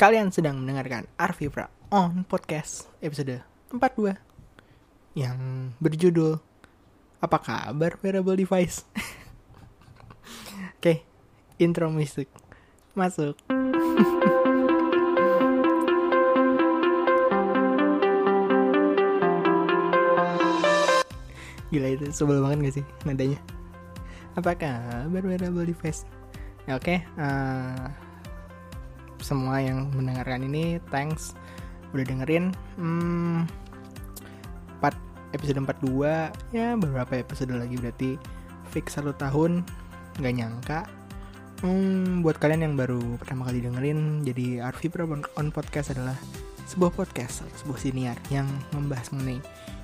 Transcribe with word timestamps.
Kalian 0.00 0.32
sedang 0.32 0.56
mendengarkan 0.56 1.04
Arvipra 1.20 1.68
on 1.92 2.24
podcast 2.24 2.88
episode 3.04 3.44
42 3.68 4.16
yang 5.12 5.36
berjudul 5.76 6.40
Apa 7.20 7.36
kabar 7.36 8.00
wearable 8.00 8.32
device? 8.32 8.88
Oke, 10.80 11.04
intro 11.60 11.92
musik 11.92 12.32
masuk. 12.96 13.36
Gila 21.68 21.88
itu 21.92 22.08
sebel 22.08 22.40
banget 22.40 22.58
gak 22.64 22.74
sih 22.80 22.84
nadanya? 23.04 23.36
Apa 24.32 24.56
kabar 24.56 25.22
wearable 25.28 25.68
device? 25.68 26.08
Oke, 26.72 27.04
eh, 27.04 28.08
semua 29.22 29.60
yang 29.62 29.88
mendengarkan 29.92 30.44
ini 30.44 30.82
thanks. 30.88 31.36
Udah 31.90 32.04
dengerin 32.06 32.54
hmm, 32.78 33.46
4 34.78 35.36
episode 35.36 35.58
42 35.62 36.56
ya 36.56 36.74
beberapa 36.76 37.12
episode 37.18 37.54
lagi 37.54 37.76
berarti. 37.78 38.10
Fix 38.70 38.94
satu 38.98 39.10
tahun 39.14 39.66
nggak 40.22 40.34
nyangka. 40.34 40.80
Hmm, 41.60 42.24
buat 42.24 42.40
kalian 42.40 42.72
yang 42.72 42.74
baru 42.78 43.20
pertama 43.20 43.44
kali 43.44 43.60
dengerin 43.60 44.24
jadi 44.24 44.64
Arvi 44.64 44.88
on, 44.96 45.20
on 45.36 45.48
podcast 45.52 45.92
adalah 45.92 46.16
sebuah 46.64 46.94
podcast 46.94 47.44
sebuah 47.60 47.76
siniar 47.76 48.16
yang 48.32 48.48
membahas 48.72 49.12
mengenai 49.12 49.42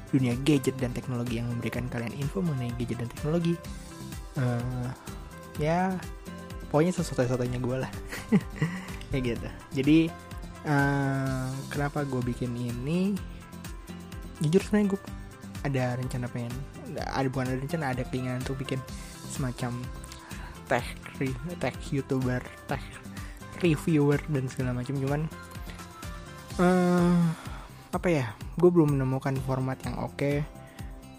dunia 0.08 0.38
gadget 0.46 0.78
dan 0.80 0.94
teknologi 0.94 1.42
yang 1.42 1.50
memberikan 1.50 1.84
kalian 1.90 2.14
info 2.16 2.40
mengenai 2.40 2.72
gadget 2.80 3.04
dan 3.04 3.10
teknologi. 3.12 3.58
Eh, 4.38 4.88
ya 5.60 5.96
pokoknya 6.68 6.92
sesuatu-satunya 6.92 7.56
gue 7.56 7.76
lah 7.80 7.92
kayak 9.10 9.36
gitu. 9.36 9.48
Jadi 9.82 9.98
eh, 10.66 11.48
kenapa 11.70 12.02
gue 12.02 12.22
bikin 12.22 12.52
ini? 12.56 13.14
Jujur 14.42 14.60
sebenarnya 14.60 14.88
gue 14.92 15.00
ada 15.66 15.84
rencana 15.98 16.26
pengen 16.30 16.52
ada 16.94 17.26
bukan 17.26 17.50
ada 17.50 17.58
rencana 17.58 17.84
ada 17.90 18.02
keinginan 18.06 18.38
untuk 18.44 18.62
bikin 18.62 18.78
semacam 19.32 19.82
tech 20.70 20.86
tech 21.58 21.74
youtuber 21.90 22.38
tech 22.70 22.82
reviewer 23.64 24.20
dan 24.30 24.46
segala 24.46 24.76
macam. 24.76 24.94
Cuman 25.00 25.22
eh 26.60 27.18
apa 27.92 28.08
ya 28.12 28.26
gue 28.60 28.68
belum 28.68 28.96
menemukan 28.96 29.36
format 29.48 29.80
yang 29.84 29.96
oke 30.04 30.32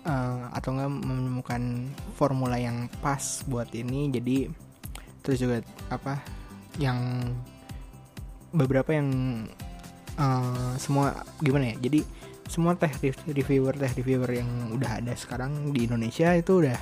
eh, 0.06 0.42
atau 0.54 0.70
enggak 0.72 0.92
menemukan 0.94 1.62
formula 2.16 2.56
yang 2.62 2.88
pas 3.02 3.44
buat 3.50 3.68
ini. 3.74 4.14
Jadi 4.14 4.48
terus 5.26 5.44
juga 5.44 5.60
apa 5.92 6.22
yang 6.80 7.28
beberapa 8.52 8.96
yang 8.96 9.10
eh, 10.16 10.74
semua 10.80 11.26
gimana 11.44 11.74
ya 11.74 11.76
jadi 11.90 12.02
semua 12.48 12.80
teh 12.80 12.90
rev- 13.04 13.28
reviewer 13.28 13.76
teh 13.76 13.92
reviewer 13.92 14.32
yang 14.32 14.48
udah 14.72 15.04
ada 15.04 15.14
sekarang 15.20 15.76
di 15.76 15.84
Indonesia 15.84 16.32
itu 16.32 16.64
udah 16.64 16.80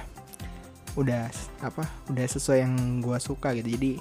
udah 0.95 1.27
apa 1.59 1.83
udah 2.07 2.25
sesuai 2.25 2.63
yang 2.63 3.03
gue 3.03 3.17
suka 3.19 3.52
gitu. 3.57 3.75
Jadi 3.75 3.91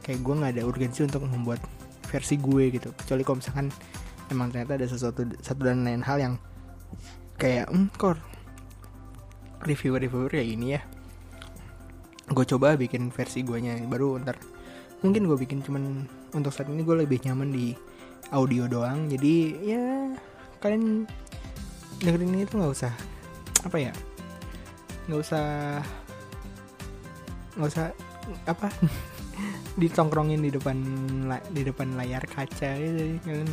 kayak 0.00 0.20
gue 0.24 0.34
nggak 0.40 0.52
ada 0.56 0.62
urgensi 0.64 1.04
untuk 1.04 1.26
membuat 1.26 1.60
versi 2.08 2.38
gue 2.40 2.72
gitu. 2.72 2.94
Kecuali 2.96 3.22
kalau 3.26 3.38
misalkan 3.42 3.66
emang 4.32 4.48
ternyata 4.54 4.78
ada 4.78 4.86
sesuatu 4.86 5.26
satu 5.42 5.60
dan 5.66 5.84
lain 5.84 6.06
hal 6.06 6.18
yang 6.22 6.34
kayak 7.36 7.68
hmm 7.68 7.90
kor 7.98 8.16
reviewer 9.66 10.00
reviewer 10.00 10.30
kayak 10.30 10.48
gini 10.48 10.66
ya 10.78 10.82
gue 12.30 12.46
coba 12.46 12.78
bikin 12.78 13.10
versi 13.10 13.42
guanya 13.42 13.74
baru 13.90 14.22
ntar. 14.22 14.38
Mungkin 15.02 15.26
gue 15.26 15.36
bikin 15.36 15.66
cuman 15.66 16.06
untuk 16.36 16.54
saat 16.54 16.70
ini 16.70 16.82
gue 16.82 17.06
lebih 17.06 17.22
nyaman 17.26 17.50
di 17.50 17.74
audio 18.30 18.66
doang. 18.70 19.10
Jadi 19.10 19.34
ya 19.64 20.14
kalian 20.60 21.08
dengerin 22.00 22.32
ini 22.32 22.44
tuh 22.48 22.64
nggak 22.64 22.74
usah 22.74 22.92
apa 23.64 23.76
ya 23.76 23.92
nggak 25.08 25.20
usah 25.20 25.46
nggak 27.56 27.70
usah 27.76 27.86
apa 28.48 28.68
ditongkrongin 29.80 30.40
di 30.40 30.50
depan 30.52 30.76
di 31.52 31.62
depan 31.64 31.96
layar 31.96 32.24
kaca 32.24 32.76
gitu 32.76 33.20
kalian 33.24 33.50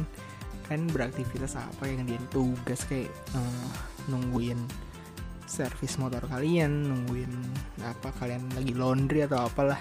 kalian 0.68 0.86
beraktivitas 0.92 1.56
apa 1.56 1.88
yang 1.88 2.04
dia 2.04 2.20
tugas 2.32 2.84
kayak 2.88 3.12
eh, 3.36 3.70
nungguin 4.12 4.60
servis 5.48 5.96
motor 5.96 6.28
kalian 6.28 6.92
nungguin 6.92 7.32
apa 7.80 8.12
kalian 8.20 8.44
lagi 8.52 8.76
laundry 8.76 9.24
atau 9.24 9.48
apalah 9.48 9.80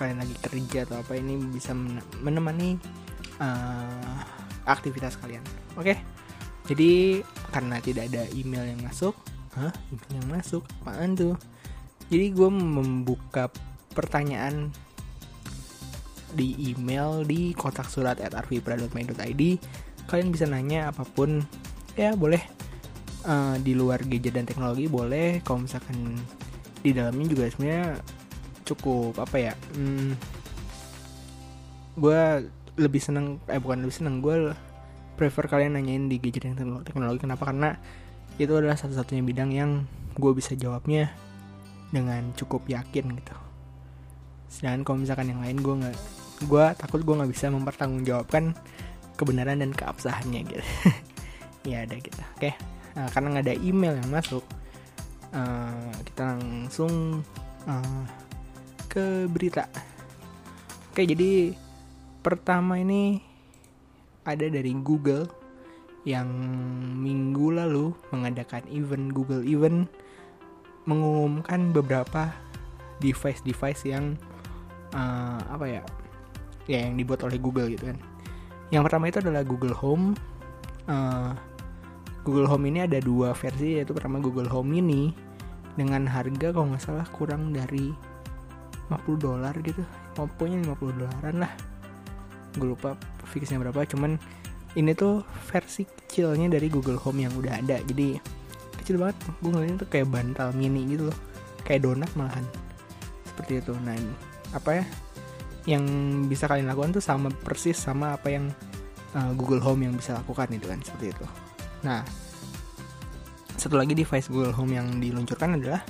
kalian 0.00 0.24
lagi 0.24 0.32
kerja 0.40 0.88
atau 0.88 1.04
apa 1.04 1.12
ini 1.20 1.36
bisa 1.52 1.76
men- 1.76 2.00
menemani 2.24 2.80
eh, 3.36 4.16
aktivitas 4.64 5.20
kalian. 5.20 5.44
Oke? 5.76 6.00
Jadi 6.64 7.20
karena 7.52 7.76
tidak 7.84 8.08
ada 8.08 8.24
email 8.32 8.64
yang 8.64 8.80
masuk 8.80 9.12
hah? 9.58 9.74
email 9.92 10.12
yang 10.24 10.28
masuk 10.40 10.64
apaan 10.80 11.12
tuh? 11.12 11.36
Jadi 12.08 12.32
gue 12.32 12.48
membuka 12.48 13.52
pertanyaan 13.92 14.72
di 16.30 16.54
email 16.72 17.26
di 17.26 17.52
kotak 17.58 17.90
surat 17.90 18.16
at 18.22 18.32
kalian 20.10 20.28
bisa 20.34 20.46
nanya 20.48 20.90
apa 20.90 21.06
pun. 21.06 21.42
Ya 21.94 22.14
boleh. 22.18 22.42
Eh, 23.20 23.56
di 23.60 23.76
luar 23.76 24.00
gadget 24.08 24.32
dan 24.34 24.48
teknologi 24.48 24.88
boleh. 24.88 25.44
Kalau 25.44 25.68
misalkan 25.68 26.16
di 26.80 26.90
dalamnya 26.96 27.26
juga 27.28 27.44
sebenarnya 27.52 28.00
cukup 28.74 29.18
apa 29.18 29.36
ya 29.50 29.54
hmm, 29.74 30.14
gue 31.98 32.20
lebih 32.80 33.02
seneng 33.02 33.36
eh 33.50 33.60
bukan 33.60 33.84
lebih 33.84 33.96
seneng 33.96 34.24
gue 34.24 34.56
prefer 35.20 35.44
kalian 35.52 35.76
nanyain 35.76 36.08
di 36.08 36.16
gadget 36.16 36.48
dan 36.48 36.56
teknolo- 36.56 36.80
teknologi 36.80 37.20
kenapa? 37.20 37.44
Karena 37.52 37.76
itu 38.40 38.48
adalah 38.56 38.80
satu-satunya 38.80 39.20
bidang 39.20 39.52
yang 39.52 39.84
gue 40.16 40.32
bisa 40.32 40.56
jawabnya 40.56 41.12
dengan 41.92 42.32
cukup 42.32 42.64
yakin 42.64 43.20
gitu. 43.20 43.36
Sedangkan 44.48 44.80
kalau 44.88 44.98
misalkan 45.04 45.28
yang 45.28 45.44
lain 45.44 45.60
gue 45.60 45.74
nggak 45.84 45.96
gue 46.48 46.64
takut 46.80 47.04
gue 47.04 47.14
nggak 47.20 47.30
bisa 47.36 47.52
mempertanggungjawabkan 47.52 48.56
kebenaran 49.20 49.60
dan 49.60 49.76
keabsahannya 49.76 50.40
gitu. 50.48 50.64
Ya 51.60 51.84
ada 51.84 51.92
gitu 51.92 52.16
oke. 52.16 52.56
Nah, 52.96 53.12
karena 53.12 53.36
nggak 53.36 53.44
ada 53.44 53.56
email 53.60 53.92
yang 54.00 54.08
masuk 54.08 54.40
eh, 55.36 55.92
kita 56.08 56.40
langsung 56.40 57.20
eh, 57.68 58.04
ke 58.90 59.30
berita. 59.30 59.70
Oke 60.90 61.06
jadi 61.06 61.54
pertama 62.26 62.82
ini 62.82 63.22
ada 64.26 64.50
dari 64.50 64.74
Google 64.82 65.30
yang 66.02 66.26
minggu 66.98 67.54
lalu 67.54 67.94
mengadakan 68.10 68.66
event 68.72 69.14
Google 69.14 69.46
Event 69.46 69.86
mengumumkan 70.88 71.70
beberapa 71.70 72.34
device-device 72.98 73.86
yang 73.86 74.18
eh, 74.90 75.40
apa 75.46 75.64
ya 75.70 75.82
ya 76.66 76.90
yang 76.90 76.98
dibuat 76.98 77.22
oleh 77.22 77.38
Google 77.38 77.70
gitu 77.70 77.94
kan. 77.94 77.98
Yang 78.74 78.82
pertama 78.90 79.04
itu 79.06 79.18
adalah 79.22 79.42
Google 79.46 79.76
Home. 79.78 80.18
Eh, 80.90 81.30
Google 82.26 82.50
Home 82.50 82.66
ini 82.68 82.84
ada 82.84 82.98
dua 82.98 83.32
versi 83.32 83.80
yaitu 83.80 83.94
pertama 83.94 84.18
Google 84.18 84.50
Home 84.50 84.74
Mini 84.74 85.14
dengan 85.78 86.04
harga 86.10 86.52
kalau 86.52 86.74
nggak 86.74 86.82
salah 86.82 87.06
kurang 87.14 87.54
dari 87.54 88.09
50 88.90 89.16
dolar 89.22 89.54
gitu. 89.62 89.86
Pokoknya 90.18 90.58
50 90.66 90.98
dolaran 90.98 91.36
lah. 91.46 91.52
Gue 92.58 92.74
lupa 92.74 92.98
fixnya 93.30 93.62
berapa 93.62 93.86
cuman 93.86 94.18
ini 94.74 94.94
tuh 94.94 95.22
versi 95.50 95.86
kecilnya 95.86 96.50
dari 96.50 96.66
Google 96.66 96.98
Home 97.06 97.22
yang 97.22 97.32
udah 97.38 97.62
ada. 97.62 97.78
Jadi 97.86 98.18
kecil 98.82 98.98
banget. 98.98 99.16
Gue 99.38 99.50
ngeliatnya 99.54 99.86
tuh 99.86 99.90
kayak 99.90 100.10
bantal 100.10 100.50
mini 100.54 100.90
gitu 100.90 101.10
loh. 101.10 101.18
Kayak 101.62 101.86
donat 101.86 102.10
malahan. 102.18 102.42
Seperti 103.30 103.62
itu. 103.62 103.74
Nah 103.86 103.94
apa 104.50 104.82
ya? 104.82 104.84
Yang 105.70 105.84
bisa 106.26 106.50
kalian 106.50 106.66
lakukan 106.66 106.98
tuh 106.98 107.04
sama 107.04 107.30
persis 107.30 107.78
sama 107.78 108.18
apa 108.18 108.34
yang 108.34 108.50
uh, 109.14 109.30
Google 109.38 109.62
Home 109.62 109.86
yang 109.86 109.94
bisa 109.94 110.18
lakukan 110.18 110.50
itu 110.50 110.66
kan. 110.66 110.82
Seperti 110.82 111.14
itu. 111.14 111.26
Nah 111.86 112.02
satu 113.54 113.76
lagi 113.76 113.92
device 113.92 114.26
Google 114.32 114.56
Home 114.56 114.72
yang 114.72 114.98
diluncurkan 114.98 115.60
adalah 115.60 115.84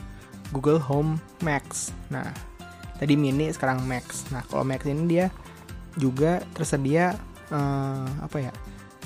Google 0.51 0.83
Home 0.91 1.17
Max. 1.41 1.95
Nah 2.11 2.50
tadi 3.01 3.17
mini 3.17 3.49
sekarang 3.49 3.81
Max. 3.89 4.29
Nah 4.29 4.45
kalau 4.45 4.61
Max 4.61 4.85
ini 4.85 5.09
dia 5.09 5.33
juga 5.97 6.45
tersedia 6.53 7.17
eh, 7.49 8.09
apa 8.21 8.37
ya 8.37 8.53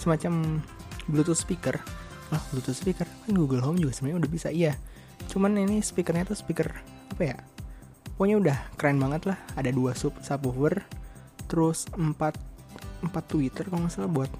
semacam 0.02 0.58
Bluetooth 1.06 1.38
speaker. 1.38 1.78
Oh 2.34 2.42
Bluetooth 2.50 2.74
speaker? 2.74 3.06
Kan 3.06 3.32
Google 3.38 3.62
Home 3.62 3.78
juga 3.78 3.94
sebenarnya 3.94 4.26
udah 4.26 4.30
bisa. 4.34 4.48
Iya. 4.50 4.74
Cuman 5.30 5.54
ini 5.54 5.78
speakernya 5.78 6.26
tuh 6.26 6.36
speaker 6.36 6.74
apa 7.14 7.22
ya 7.22 7.36
pokoknya 8.18 8.36
udah 8.42 8.58
keren 8.74 8.98
banget 8.98 9.30
lah. 9.30 9.38
Ada 9.54 9.70
dua 9.70 9.94
sub 9.94 10.18
subwoofer 10.18 10.82
terus 11.46 11.86
empat 11.94 12.34
empat 13.06 13.24
tweeter 13.30 13.70
kalau 13.70 13.86
nggak 13.86 13.94
salah 13.94 14.10
buat 14.10 14.30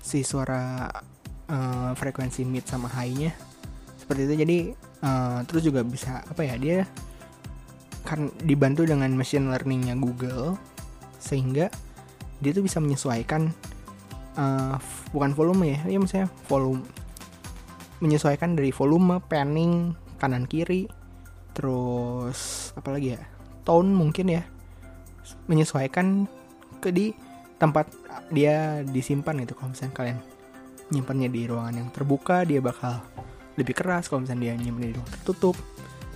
si 0.00 0.24
suara 0.24 0.88
eh, 1.52 1.92
frekuensi 1.92 2.40
mid 2.48 2.64
sama 2.64 2.88
high-nya. 2.88 3.36
Seperti 4.00 4.20
itu. 4.24 4.34
Jadi 4.40 4.58
eh, 5.04 5.38
terus 5.44 5.60
juga 5.60 5.84
bisa 5.84 6.24
apa 6.24 6.40
ya 6.40 6.56
dia 6.56 6.88
kan 8.04 8.28
dibantu 8.44 8.84
dengan 8.84 9.10
machine 9.16 9.48
learningnya 9.48 9.96
Google 9.96 10.60
sehingga 11.16 11.72
dia 12.44 12.52
tuh 12.52 12.60
bisa 12.60 12.78
menyesuaikan 12.78 13.48
uh, 14.36 14.76
bukan 15.10 15.32
volume 15.32 15.72
ya 15.72 15.96
ya 15.96 15.98
misalnya 15.98 16.28
volume 16.46 16.84
menyesuaikan 18.04 18.52
dari 18.52 18.68
volume 18.68 19.24
panning 19.24 19.96
kanan 20.20 20.44
kiri 20.44 20.84
terus 21.56 22.70
apa 22.76 22.92
lagi 22.92 23.16
ya 23.16 23.22
tone 23.64 23.88
mungkin 23.88 24.28
ya 24.28 24.42
menyesuaikan 25.48 26.28
ke 26.84 26.92
di 26.92 27.16
tempat 27.56 27.88
dia 28.28 28.84
disimpan 28.84 29.40
gitu 29.40 29.56
kalau 29.56 29.72
misalnya 29.72 29.94
kalian 29.96 30.18
nyimpannya 30.92 31.28
di 31.32 31.48
ruangan 31.48 31.74
yang 31.80 31.88
terbuka 31.88 32.44
dia 32.44 32.60
bakal 32.60 33.00
lebih 33.56 33.72
keras 33.72 34.10
kalau 34.10 34.26
misalnya 34.26 34.52
dia 34.52 34.54
nyimpan 34.60 34.82
di 34.90 34.94
ruang 34.98 35.10
tertutup 35.16 35.56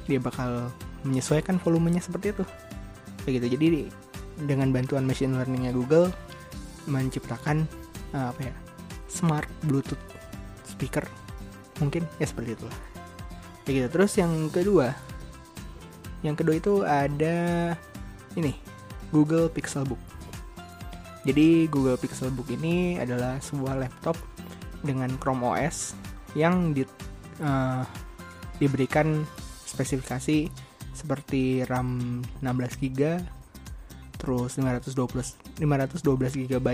dia 0.05 0.21
bakal 0.21 0.69
menyesuaikan 1.07 1.61
volumenya 1.63 2.03
seperti 2.03 2.35
itu. 2.35 2.45
Kayak 3.25 3.33
gitu. 3.43 3.47
Jadi 3.59 3.67
dengan 4.49 4.71
bantuan 4.71 5.05
machine 5.05 5.35
learningnya 5.35 5.75
Google 5.75 6.15
menciptakan 6.89 7.67
uh, 8.15 8.33
apa 8.33 8.49
ya 8.49 8.55
smart 9.11 9.51
Bluetooth 9.67 10.01
speaker 10.65 11.05
mungkin 11.83 12.07
ya 12.23 12.27
seperti 12.27 12.55
itulah. 12.55 12.79
Kayak 13.67 13.75
gitu. 13.75 13.89
Terus 13.99 14.13
yang 14.19 14.33
kedua 14.49 14.95
yang 16.27 16.35
kedua 16.35 16.55
itu 16.59 16.83
ada 16.83 17.75
ini 18.35 18.59
Google 19.15 19.47
Pixelbook 19.47 20.09
jadi 21.29 21.69
Google 21.69 22.01
Pixelbook 22.01 22.49
ini 22.55 22.97
adalah 22.97 23.37
sebuah 23.43 23.77
laptop 23.85 24.17
dengan 24.81 25.13
Chrome 25.21 25.45
OS 25.45 25.93
yang 26.33 26.73
di, 26.73 26.89
uh, 27.45 27.85
diberikan 28.57 29.29
spesifikasi 29.69 30.49
seperti 30.99 31.63
RAM 31.63 32.21
16 32.43 32.83
GB, 32.83 33.23
terus 34.19 34.59
512 34.59 35.63
512 35.63 36.51
GB 36.51 36.69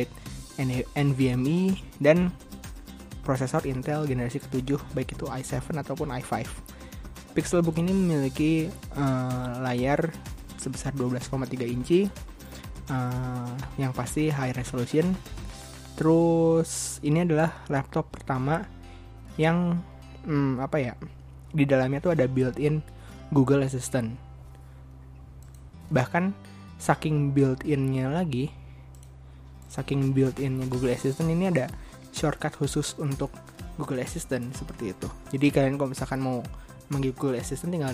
NVMe 0.97 1.77
dan 2.01 2.33
prosesor 3.25 3.65
Intel 3.69 4.05
generasi 4.09 4.41
ke-7 4.41 4.81
baik 4.97 5.17
itu 5.17 5.29
i7 5.29 5.73
ataupun 5.77 6.13
i5. 6.21 6.33
Pixelbook 7.35 7.77
ini 7.83 7.91
memiliki 7.91 8.71
uh, 8.95 9.59
layar 9.65 10.13
sebesar 10.61 10.95
12,3 10.97 11.67
inci 11.67 12.07
uh, 12.89 13.53
yang 13.77 13.93
pasti 13.93 14.33
high 14.33 14.55
resolution 14.57 15.13
terus 15.95 16.99
ini 17.07 17.23
adalah 17.23 17.53
laptop 17.71 18.11
pertama 18.11 18.67
yang 19.39 19.79
hmm, 20.27 20.59
apa 20.59 20.77
ya 20.81 20.93
di 21.55 21.65
dalamnya 21.69 22.03
tuh 22.03 22.13
ada 22.19 22.27
built-in 22.27 22.83
Google 23.35 23.67
Assistant. 23.67 24.15
Bahkan 25.91 26.31
saking 26.79 27.35
built-innya 27.35 28.09
lagi 28.09 28.55
saking 29.75 30.15
built-innya 30.15 30.71
Google 30.71 30.95
Assistant 30.95 31.35
ini 31.35 31.51
ada 31.51 31.67
shortcut 32.15 32.55
khusus 32.55 32.95
untuk 33.03 33.35
Google 33.75 34.07
Assistant 34.07 34.55
seperti 34.55 34.95
itu. 34.95 35.11
Jadi 35.35 35.51
kalian 35.51 35.75
kalau 35.75 35.91
misalkan 35.91 36.23
mau 36.23 36.47
manggil 36.87 37.11
Google 37.11 37.43
Assistant 37.43 37.75
tinggal 37.75 37.91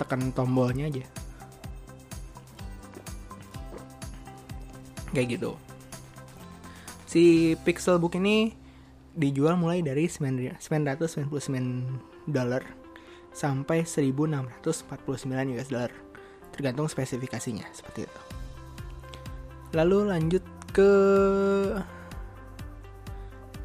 tekan 0.00 0.32
tombolnya 0.32 0.88
aja. 0.88 1.04
Kayak 5.12 5.36
gitu. 5.36 5.52
Si 7.04 7.52
Pixelbook 7.60 8.16
ini 8.16 8.56
dijual 9.12 9.60
mulai 9.60 9.84
dari 9.84 10.08
999 10.08 11.28
dolar 12.24 12.64
sampai 13.32 13.84
1649 13.88 15.56
US 15.56 15.68
dollar. 15.68 15.92
Tergantung 16.52 16.86
spesifikasinya 16.88 17.64
seperti 17.72 18.04
itu. 18.04 18.20
Lalu 19.72 20.12
lanjut 20.12 20.44
ke 20.72 20.90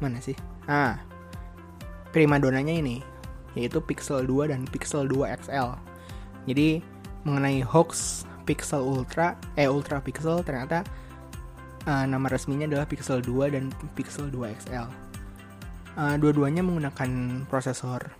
mana 0.00 0.20
sih? 0.24 0.36
Ah 0.64 1.08
primadonanya 2.12 2.72
ini 2.72 3.04
yaitu 3.52 3.80
Pixel 3.84 4.24
2 4.24 4.52
dan 4.52 4.64
Pixel 4.68 5.04
2 5.08 5.38
XL 5.44 5.76
jadi 6.48 6.80
mengenai 7.26 7.60
hoax 7.60 8.24
Pixel 8.48 8.80
Ultra 8.80 9.36
eh 9.60 9.68
Ultra 9.68 10.00
Pixel 10.00 10.40
ternyata 10.40 10.84
uh, 11.84 12.04
nama 12.08 12.26
resminya 12.26 12.64
adalah 12.64 12.88
Pixel 12.88 13.20
2 13.20 13.54
dan 13.54 13.68
Pixel 13.92 14.32
2 14.32 14.56
XL. 14.64 14.88
Uh, 15.98 16.14
dua-duanya 16.14 16.62
menggunakan 16.62 17.42
prosesor 17.50 18.14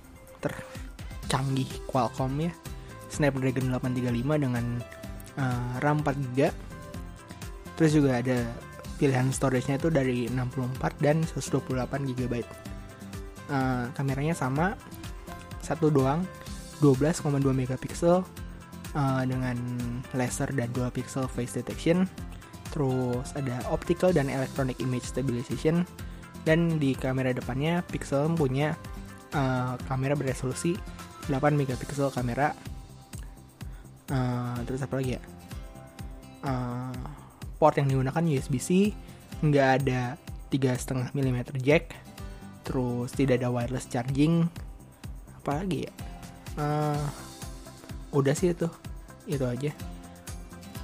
tercanggih 1.29 1.69
Qualcomm 1.85 2.49
ya, 2.49 2.53
Snapdragon 3.13 3.69
835 3.69 4.41
dengan 4.49 4.65
uh, 5.37 5.77
RAM 5.85 6.01
4 6.01 6.17
GB. 6.33 6.49
Terus 7.77 7.93
juga 7.93 8.25
ada 8.25 8.49
pilihan 8.97 9.29
storage-nya 9.29 9.77
itu 9.77 9.93
dari 9.93 10.25
64 10.33 11.05
dan 11.05 11.21
128 11.29 12.17
GB. 12.17 12.41
Uh, 13.53 13.93
kameranya 13.93 14.33
sama, 14.33 14.73
satu 15.61 15.93
doang, 15.93 16.25
12,2 16.81 17.45
megapiksel 17.53 18.25
uh, 18.97 19.23
dengan 19.29 19.61
laser 20.17 20.49
dan 20.57 20.73
2 20.73 20.89
pixel 20.97 21.29
face 21.29 21.61
detection 21.61 22.09
terus 22.69 23.33
ada 23.33 23.65
optical 23.73 24.13
dan 24.13 24.29
electronic 24.29 24.77
image 24.79 25.09
stabilization 25.09 25.89
dan 26.45 26.77
di 26.77 26.93
kamera 26.93 27.33
depannya 27.33 27.81
Pixel 27.89 28.29
punya 28.37 28.77
uh, 29.33 29.75
kamera 29.89 30.13
beresolusi 30.13 30.77
8 31.29 31.55
megapiksel 31.55 32.11
kamera. 32.11 32.57
Uh, 34.09 34.57
terus 34.65 34.81
apa 34.81 34.97
lagi 34.99 35.21
ya? 35.21 35.23
Uh, 36.41 36.97
port 37.61 37.77
yang 37.77 37.91
digunakan 37.93 38.25
USB-C 38.25 38.97
nggak 39.45 39.69
ada 39.83 40.17
tiga 40.49 40.73
setengah 40.73 41.13
mm 41.13 41.61
jack 41.61 41.93
terus 42.65 43.13
tidak 43.13 43.45
ada 43.45 43.49
wireless 43.53 43.89
charging. 43.89 44.49
Apa 45.41 45.65
lagi 45.65 45.89
ya? 45.89 45.93
Uh, 46.59 47.07
udah 48.13 48.33
sih 48.33 48.53
itu 48.53 48.69
itu 49.29 49.45
aja. 49.45 49.73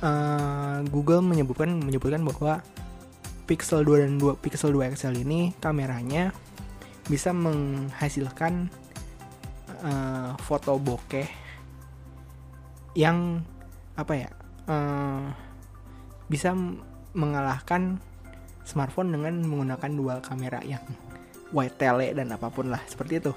Uh, 0.04 0.84
Google 0.92 1.24
menyebutkan 1.24 1.72
menyebutkan 1.80 2.20
bahwa 2.24 2.60
Pixel 3.44 3.84
2 3.84 4.04
dan 4.04 4.12
2 4.16 4.40
Pixel 4.40 4.72
2 4.72 4.96
XL 4.96 5.16
ini 5.24 5.52
kameranya 5.60 6.32
bisa 7.08 7.36
menghasilkan 7.36 8.72
uh, 9.84 10.32
foto 10.40 10.80
bokeh 10.80 11.28
yang 12.96 13.42
apa 13.94 14.12
ya 14.16 14.30
uh, 14.66 15.30
bisa 16.26 16.56
mengalahkan 17.14 18.00
smartphone 18.64 19.12
dengan 19.12 19.44
menggunakan 19.44 19.90
dual 19.92 20.18
kamera 20.24 20.58
yang 20.64 20.82
wide 21.54 21.76
tele 21.78 22.10
dan 22.16 22.32
apa 22.32 22.50
pun 22.50 22.72
lah 22.72 22.80
seperti 22.88 23.20
itu. 23.22 23.32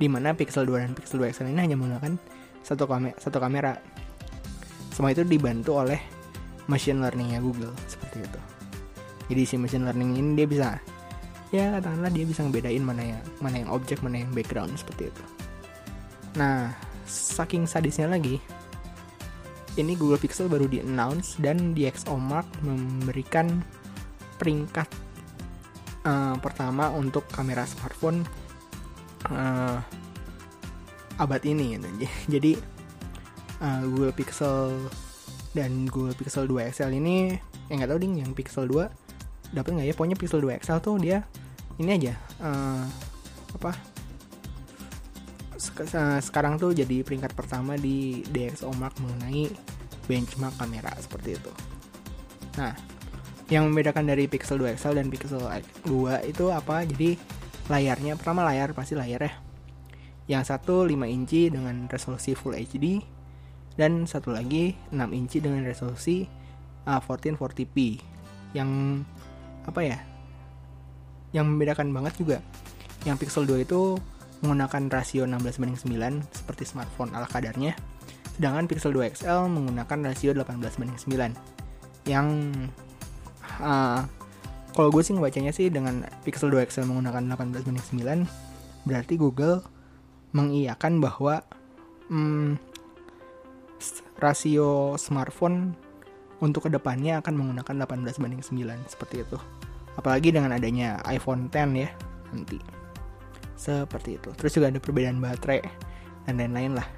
Di 0.00 0.06
mana 0.08 0.32
Pixel 0.32 0.64
2 0.64 0.84
dan 0.84 0.92
Pixel 0.96 1.20
2 1.20 1.32
XL 1.34 1.50
ini 1.52 1.60
hanya 1.60 1.76
menggunakan 1.76 2.16
satu 2.62 2.84
kamera 2.86 3.16
satu 3.18 3.38
kamera. 3.40 3.72
Semua 4.94 5.16
itu 5.16 5.24
dibantu 5.24 5.80
oleh 5.80 5.98
machine 6.68 7.00
learningnya 7.00 7.40
Google 7.40 7.72
seperti 7.88 8.22
itu. 8.22 8.40
Jadi 9.32 9.42
si 9.48 9.54
machine 9.56 9.84
learning 9.88 10.18
ini 10.18 10.30
dia 10.36 10.46
bisa 10.46 10.68
ya 11.50 11.74
katakanlah 11.78 12.10
dia 12.14 12.24
bisa 12.26 12.46
ngebedain 12.46 12.82
mana 12.82 13.02
yang 13.02 13.22
mana 13.42 13.56
yang 13.58 13.70
objek 13.74 13.98
mana 14.06 14.22
yang 14.22 14.30
background 14.30 14.70
seperti 14.78 15.10
itu 15.10 15.24
nah 16.38 16.70
saking 17.08 17.66
sadisnya 17.66 18.06
lagi 18.06 18.38
ini 19.78 19.94
Google 19.94 20.18
Pixel 20.18 20.50
baru 20.50 20.66
di 20.66 20.82
announce 20.82 21.38
dan 21.38 21.72
di 21.72 21.86
DxOMark 21.86 22.66
memberikan 22.66 23.62
peringkat 24.36 24.88
uh, 26.04 26.34
pertama 26.42 26.90
untuk 26.90 27.24
kamera 27.30 27.62
smartphone 27.64 28.26
uh, 29.30 29.78
abad 31.20 31.42
ini 31.44 31.76
gitu. 31.76 31.88
jadi 32.38 32.52
uh, 33.62 33.82
Google 33.86 34.14
Pixel 34.16 34.90
dan 35.54 35.86
Google 35.86 36.16
Pixel 36.16 36.46
2 36.48 36.70
XL 36.74 36.92
ini 36.96 37.36
yang 37.70 37.82
nggak 37.82 37.90
tahu 37.94 38.00
ding 38.00 38.14
yang 38.18 38.30
Pixel 38.34 38.66
2 38.66 39.54
dapat 39.54 39.70
nggak 39.74 39.86
ya 39.86 39.94
pokoknya 39.94 40.18
Pixel 40.18 40.42
2 40.42 40.62
XL 40.62 40.78
tuh 40.82 40.96
dia 40.98 41.26
ini 41.78 41.90
aja 41.94 42.14
uh, 42.42 42.84
apa 43.54 43.74
sekarang 46.20 46.60
tuh 46.60 46.76
jadi 46.76 47.00
peringkat 47.00 47.32
pertama 47.32 47.78
di 47.78 48.24
DxOMark 48.28 49.00
mengenai 49.00 49.48
benchmark 50.04 50.54
kamera 50.58 50.92
seperti 50.98 51.38
itu. 51.38 51.52
Nah, 52.58 52.74
yang 53.50 53.70
membedakan 53.70 54.06
dari 54.10 54.26
Pixel 54.26 54.58
2 54.58 54.78
XL 54.78 54.98
dan 54.98 55.06
Pixel 55.10 55.38
2 55.38 56.26
itu 56.26 56.44
apa? 56.50 56.82
Jadi 56.86 57.18
layarnya 57.70 58.18
pertama 58.18 58.42
layar 58.46 58.74
pasti 58.74 58.98
layar 58.98 59.26
ya. 59.26 59.32
Yang 60.30 60.54
satu 60.54 60.86
5 60.86 60.94
inci 61.06 61.50
dengan 61.50 61.90
resolusi 61.90 62.34
Full 62.34 62.54
HD 62.54 63.02
dan 63.74 64.06
satu 64.06 64.34
lagi 64.34 64.74
6 64.90 64.98
inci 65.14 65.38
dengan 65.42 65.66
resolusi 65.66 66.26
uh, 66.86 67.00
1440p 67.02 68.02
yang 68.54 69.02
apa 69.66 69.80
ya 69.86 69.98
yang 71.30 71.46
membedakan 71.46 71.94
banget 71.94 72.18
juga 72.18 72.38
yang 73.06 73.14
Pixel 73.16 73.46
2 73.46 73.66
itu 73.66 73.96
menggunakan 74.40 74.88
rasio 74.88 75.28
16 75.28 75.60
banding 75.60 75.78
9 75.78 76.44
seperti 76.44 76.64
smartphone 76.64 77.12
ala 77.12 77.28
kadarnya 77.28 77.76
sedangkan 78.40 78.64
Pixel 78.64 78.96
2 78.96 79.12
XL 79.12 79.52
menggunakan 79.52 79.98
rasio 80.12 80.32
18 80.32 80.56
banding 80.80 80.96
9 80.96 82.08
yang 82.08 82.26
uh, 83.60 84.00
kalau 84.72 84.88
gue 84.88 85.02
sih 85.04 85.12
ngebacanya 85.12 85.52
sih 85.52 85.68
dengan 85.68 86.08
Pixel 86.24 86.48
2 86.48 86.64
XL 86.72 86.88
menggunakan 86.88 87.36
18 87.36 87.68
banding 87.68 87.86
9 88.26 88.88
berarti 88.88 89.14
Google 89.20 89.60
mengiyakan 90.32 91.02
bahwa 91.02 91.44
hmm, 92.08 92.56
rasio 94.20 94.94
smartphone 94.96 95.74
untuk 96.40 96.68
ke 96.68 96.70
depannya 96.72 97.20
akan 97.20 97.36
menggunakan 97.36 97.84
18 97.84 98.20
banding 98.20 98.40
9 98.40 98.88
seperti 98.88 99.26
itu. 99.26 99.36
Apalagi 100.00 100.32
dengan 100.32 100.56
adanya 100.56 101.02
iPhone 101.04 101.52
10 101.52 101.76
ya 101.76 101.90
nanti 102.32 102.79
seperti 103.60 104.16
itu. 104.16 104.32
Terus 104.32 104.56
juga 104.56 104.72
ada 104.72 104.80
perbedaan 104.80 105.20
baterai 105.20 105.60
dan 106.24 106.40
lain-lain 106.40 106.80
lah. 106.80 106.88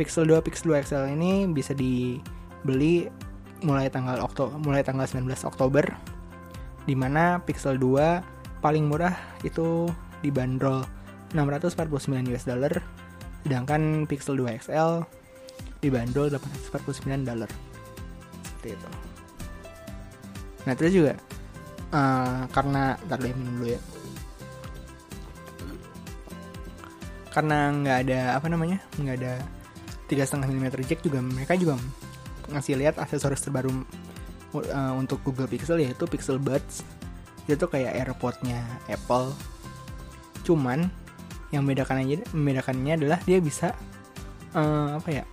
Pixel 0.00 0.24
2 0.24 0.40
Pixel 0.40 0.72
2 0.72 0.84
XL 0.88 1.04
ini 1.12 1.44
bisa 1.52 1.76
dibeli 1.76 3.08
mulai 3.64 3.88
tanggal 3.88 4.20
Oktober 4.20 4.52
mulai 4.60 4.84
tanggal 4.84 5.08
19 5.08 5.32
Oktober 5.48 5.84
di 6.84 6.92
mana 6.92 7.40
Pixel 7.40 7.80
2 7.80 8.60
paling 8.60 8.84
murah 8.88 9.16
itu 9.40 9.88
dibanderol 10.20 10.84
649 11.32 12.32
US 12.32 12.44
dollar 12.44 12.72
sedangkan 13.44 14.04
Pixel 14.04 14.36
2 14.36 14.60
XL 14.68 15.04
dibanderol 15.80 16.28
849 16.34 17.24
dollar. 17.24 17.50
Seperti 18.44 18.68
itu. 18.76 18.88
Nah 20.66 20.74
terus 20.74 20.92
juga 20.92 21.14
uh, 21.94 22.44
karena 22.50 22.98
ntar 23.06 23.22
dulu 23.22 23.70
ya 23.70 23.80
karena 27.36 27.68
nggak 27.68 27.98
ada 28.08 28.20
apa 28.40 28.48
namanya 28.48 28.80
nggak 28.96 29.16
ada 29.20 29.44
tiga 30.08 30.24
setengah 30.24 30.48
mm 30.48 30.72
jack 30.88 31.04
juga 31.04 31.20
mereka 31.20 31.52
juga 31.52 31.76
ngasih 32.48 32.80
lihat 32.80 32.96
aksesoris 32.96 33.44
terbaru 33.44 33.84
uh, 34.54 34.94
untuk 34.96 35.20
Google 35.20 35.50
Pixel 35.50 35.82
yaitu 35.84 36.08
Pixel 36.08 36.40
Buds. 36.40 36.80
Itu 37.44 37.68
kayak 37.68 37.94
AirPodnya 37.94 38.64
Apple. 38.88 39.34
Cuman 40.46 40.88
yang 41.52 41.62
membedakan 41.62 42.02
aja 42.02 42.24
membedakannya 42.34 42.92
adalah 42.98 43.18
dia 43.22 43.38
bisa 43.38 43.76
uh, 44.56 44.98
apa 44.98 45.10
ya 45.10 45.24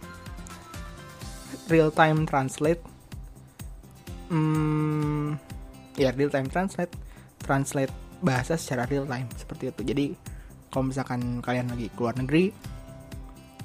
real 1.72 1.94
time 1.94 2.28
translate. 2.28 2.82
Hmm, 4.28 5.38
ya 5.96 6.10
real 6.18 6.34
time 6.34 6.50
translate 6.50 6.92
translate 7.44 7.94
bahasa 8.24 8.58
secara 8.58 8.90
real 8.90 9.06
time 9.06 9.30
seperti 9.38 9.70
itu. 9.70 9.82
Jadi 9.86 10.06
kalau 10.74 10.90
misalkan 10.90 11.38
kalian 11.46 11.70
lagi 11.70 11.94
keluar 11.94 12.18
negeri 12.18 12.50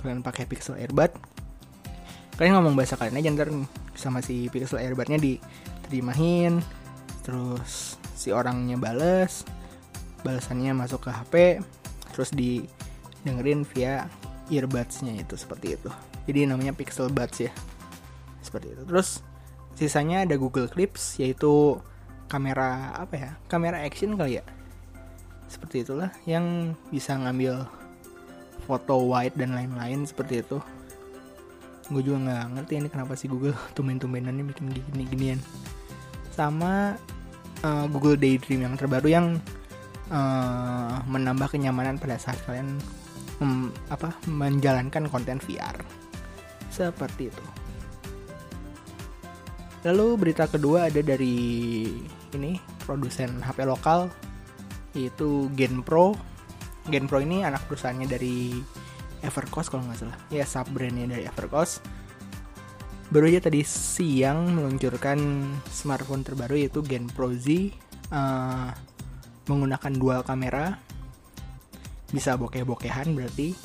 kalian 0.04 0.20
pakai 0.20 0.44
pixel 0.44 0.76
earbud. 0.76 1.10
Kalian 2.36 2.60
ngomong 2.60 2.76
bahasa 2.76 3.00
kalian 3.00 3.18
aja 3.18 3.32
ntar 3.32 3.48
sama 3.96 4.20
si 4.20 4.52
pixel 4.52 4.84
earbudnya 4.84 5.16
diterimahin 5.16 6.60
terus 7.24 7.96
si 8.12 8.30
orangnya 8.30 8.76
bales 8.76 9.42
balasannya 10.22 10.76
masuk 10.76 11.08
ke 11.08 11.10
HP 11.10 11.34
terus 12.12 12.30
didengerin 12.30 13.64
via 13.64 14.06
earbudsnya 14.52 15.16
itu 15.16 15.34
seperti 15.34 15.80
itu. 15.80 15.90
Jadi 16.28 16.44
namanya 16.44 16.76
pixel 16.76 17.08
buds 17.08 17.40
ya 17.40 17.52
seperti 18.44 18.76
itu. 18.76 18.82
Terus 18.84 19.24
sisanya 19.74 20.28
ada 20.28 20.36
Google 20.36 20.68
Clips 20.68 21.16
yaitu 21.18 21.80
kamera 22.28 22.92
apa 22.92 23.14
ya 23.16 23.30
kamera 23.48 23.80
action 23.80 24.12
kali 24.14 24.38
ya 24.38 24.44
seperti 25.49 25.83
itulah. 25.83 26.12
Yang 26.28 26.76
bisa 26.93 27.17
ngambil 27.17 27.67
foto 28.69 29.00
wide 29.09 29.35
dan 29.35 29.57
lain-lain 29.57 30.05
seperti 30.05 30.45
itu. 30.45 30.61
Gue 31.88 32.05
juga 32.05 32.21
nggak 32.28 32.45
ngerti 32.55 32.73
ini 32.85 32.88
kenapa 32.93 33.17
sih 33.17 33.33
Google 33.33 33.57
tumben-tumbenannya 33.75 34.45
bikin 34.45 34.69
gini-ginian 34.93 35.40
sama 36.37 36.95
uh, 37.67 37.87
Google 37.90 38.14
Daydream 38.14 38.62
yang 38.62 38.78
terbaru 38.78 39.09
yang 39.11 39.26
uh, 40.12 41.02
menambah 41.09 41.50
kenyamanan 41.50 41.99
pada 41.99 42.14
saat 42.14 42.38
kalian 42.47 42.78
mem, 43.43 43.75
apa 43.90 44.14
menjalankan 44.31 45.11
konten 45.11 45.43
VR 45.43 45.75
seperti 46.71 47.33
itu. 47.33 47.45
Lalu 49.87 50.07
berita 50.19 50.47
kedua 50.50 50.90
ada 50.90 51.00
dari 51.02 51.87
ini 52.35 52.61
produsen 52.83 53.40
HP 53.40 53.67
lokal 53.67 54.11
yaitu 54.97 55.49
Gen 55.57 55.85
Pro. 55.85 56.16
Gen 56.88 57.04
Pro 57.04 57.21
ini 57.21 57.45
anak 57.45 57.68
perusahaannya 57.68 58.09
dari 58.09 58.57
Evercost 59.21 59.68
kalau 59.73 59.85
nggak 59.85 59.99
salah. 59.99 60.18
Ya 60.30 60.47
sub 60.47 60.71
brandnya 60.71 61.11
dari 61.11 61.25
Evercost. 61.26 61.83
Baru 63.09 63.25
aja 63.25 63.40
tadi 63.40 63.64
siang 63.64 64.52
meluncurkan 64.52 65.49
smartphone 65.73 66.23
terbaru 66.23 66.61
yaitu 66.61 66.85
Gen 66.85 67.09
Pro 67.09 67.33
Z 67.33 67.73
uh, 68.12 68.68
menggunakan 69.49 69.92
dual 69.97 70.21
kamera, 70.28 70.76
bisa 72.12 72.37
bokeh-bokehan 72.37 73.16
berarti. 73.16 73.57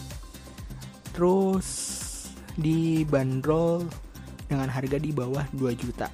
Terus 1.12 1.68
dibanderol 2.56 3.86
dengan 4.48 4.72
harga 4.72 4.98
di 4.98 5.12
bawah 5.12 5.44
2 5.52 5.76
juta. 5.76 6.08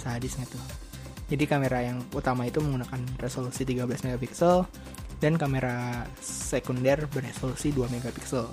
Sadisnya 0.00 0.48
tuh. 0.48 0.79
Jadi 1.30 1.44
kamera 1.46 1.78
yang 1.86 2.02
utama 2.10 2.42
itu 2.42 2.58
menggunakan 2.58 2.98
resolusi 3.22 3.62
13 3.62 3.86
megapiksel 3.86 4.66
dan 5.22 5.38
kamera 5.38 6.02
sekunder 6.18 7.06
beresolusi 7.06 7.70
2 7.70 7.86
megapiksel. 7.86 8.50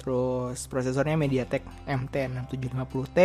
Terus 0.00 0.64
prosesornya 0.64 1.20
MediaTek 1.20 1.60
MT6750T 1.84 3.18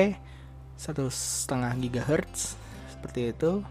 1,5 0.75 1.87
GHz 1.87 2.39
seperti 2.91 3.31
itu. 3.31 3.63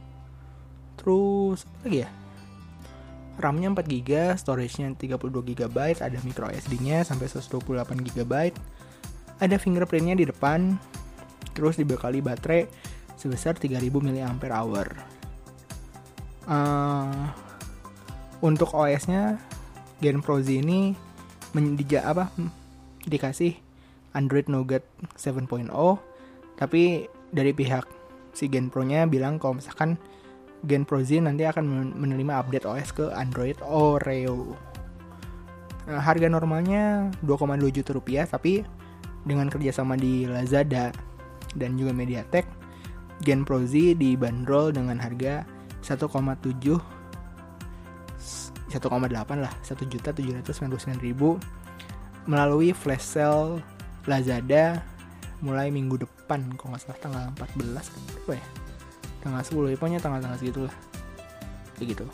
Terus 0.96 1.68
apa 1.68 1.84
lagi 1.84 1.98
ya? 2.08 2.10
RAM-nya 3.38 3.70
4 3.70 3.86
GB, 3.86 4.10
storage-nya 4.34 4.98
32 4.98 5.30
GB, 5.30 5.76
ada 6.02 6.18
micro 6.26 6.50
SD-nya 6.50 7.06
sampai 7.06 7.30
128 7.30 8.02
GB. 8.02 8.32
Ada 9.38 9.56
fingerprint-nya 9.62 10.18
di 10.18 10.26
depan. 10.26 10.74
Terus 11.54 11.78
dibekali 11.78 12.18
baterai 12.18 12.66
sebesar 13.18 13.58
3000 13.58 13.90
mAh. 13.90 14.32
Uh, 16.48 17.28
untuk 18.40 18.72
OS-nya 18.72 19.36
Gen 20.00 20.24
Pro 20.24 20.40
Z 20.40 20.48
ini 20.48 20.96
mendija 21.52 22.08
apa 22.08 22.32
dikasih 23.04 23.58
Android 24.16 24.48
Nougat 24.48 24.80
7.0 25.18 25.68
tapi 26.56 27.06
dari 27.34 27.52
pihak 27.52 27.84
si 28.32 28.46
Gen 28.46 28.70
Pro-nya 28.70 29.04
bilang 29.10 29.36
kalau 29.38 29.58
misalkan 29.58 29.98
Gen 30.66 30.82
Pro 30.82 31.02
Z 31.02 31.22
nanti 31.22 31.46
akan 31.46 31.94
menerima 31.94 32.42
update 32.42 32.66
OS 32.66 32.90
ke 32.90 33.06
Android 33.14 33.54
Oreo. 33.62 34.58
Nah, 35.86 36.02
harga 36.02 36.26
normalnya 36.26 37.14
2,2 37.22 37.70
juta 37.70 37.90
rupiah 37.94 38.26
tapi 38.26 38.66
dengan 39.22 39.46
kerjasama 39.46 39.94
di 39.94 40.26
Lazada 40.26 40.90
dan 41.54 41.78
juga 41.78 41.94
MediaTek 41.94 42.57
Gen 43.22 43.42
Pro 43.42 43.66
Z 43.66 43.98
dibanderol 43.98 44.70
dengan 44.70 45.02
harga 45.02 45.42
1,7 45.82 46.78
1,8 48.68 49.40
lah 49.40 49.48
1.799.000 49.64 52.28
melalui 52.28 52.76
flash 52.76 53.16
sale 53.16 53.64
Lazada 54.04 54.84
mulai 55.40 55.72
minggu 55.72 56.04
depan 56.04 56.44
kalau 56.56 56.76
nggak 56.76 56.82
salah 56.84 57.00
tanggal 57.00 57.24
14 57.36 58.24
apa 58.24 58.32
ya? 58.36 58.44
Tanggal 59.24 59.42
10 59.44 59.72
ya 59.72 59.76
pokoknya 59.76 60.00
tanggal-tanggal 60.00 60.38
segitu 60.40 60.60
lah 60.68 60.76
kayak 61.78 61.88
gitu. 61.96 62.06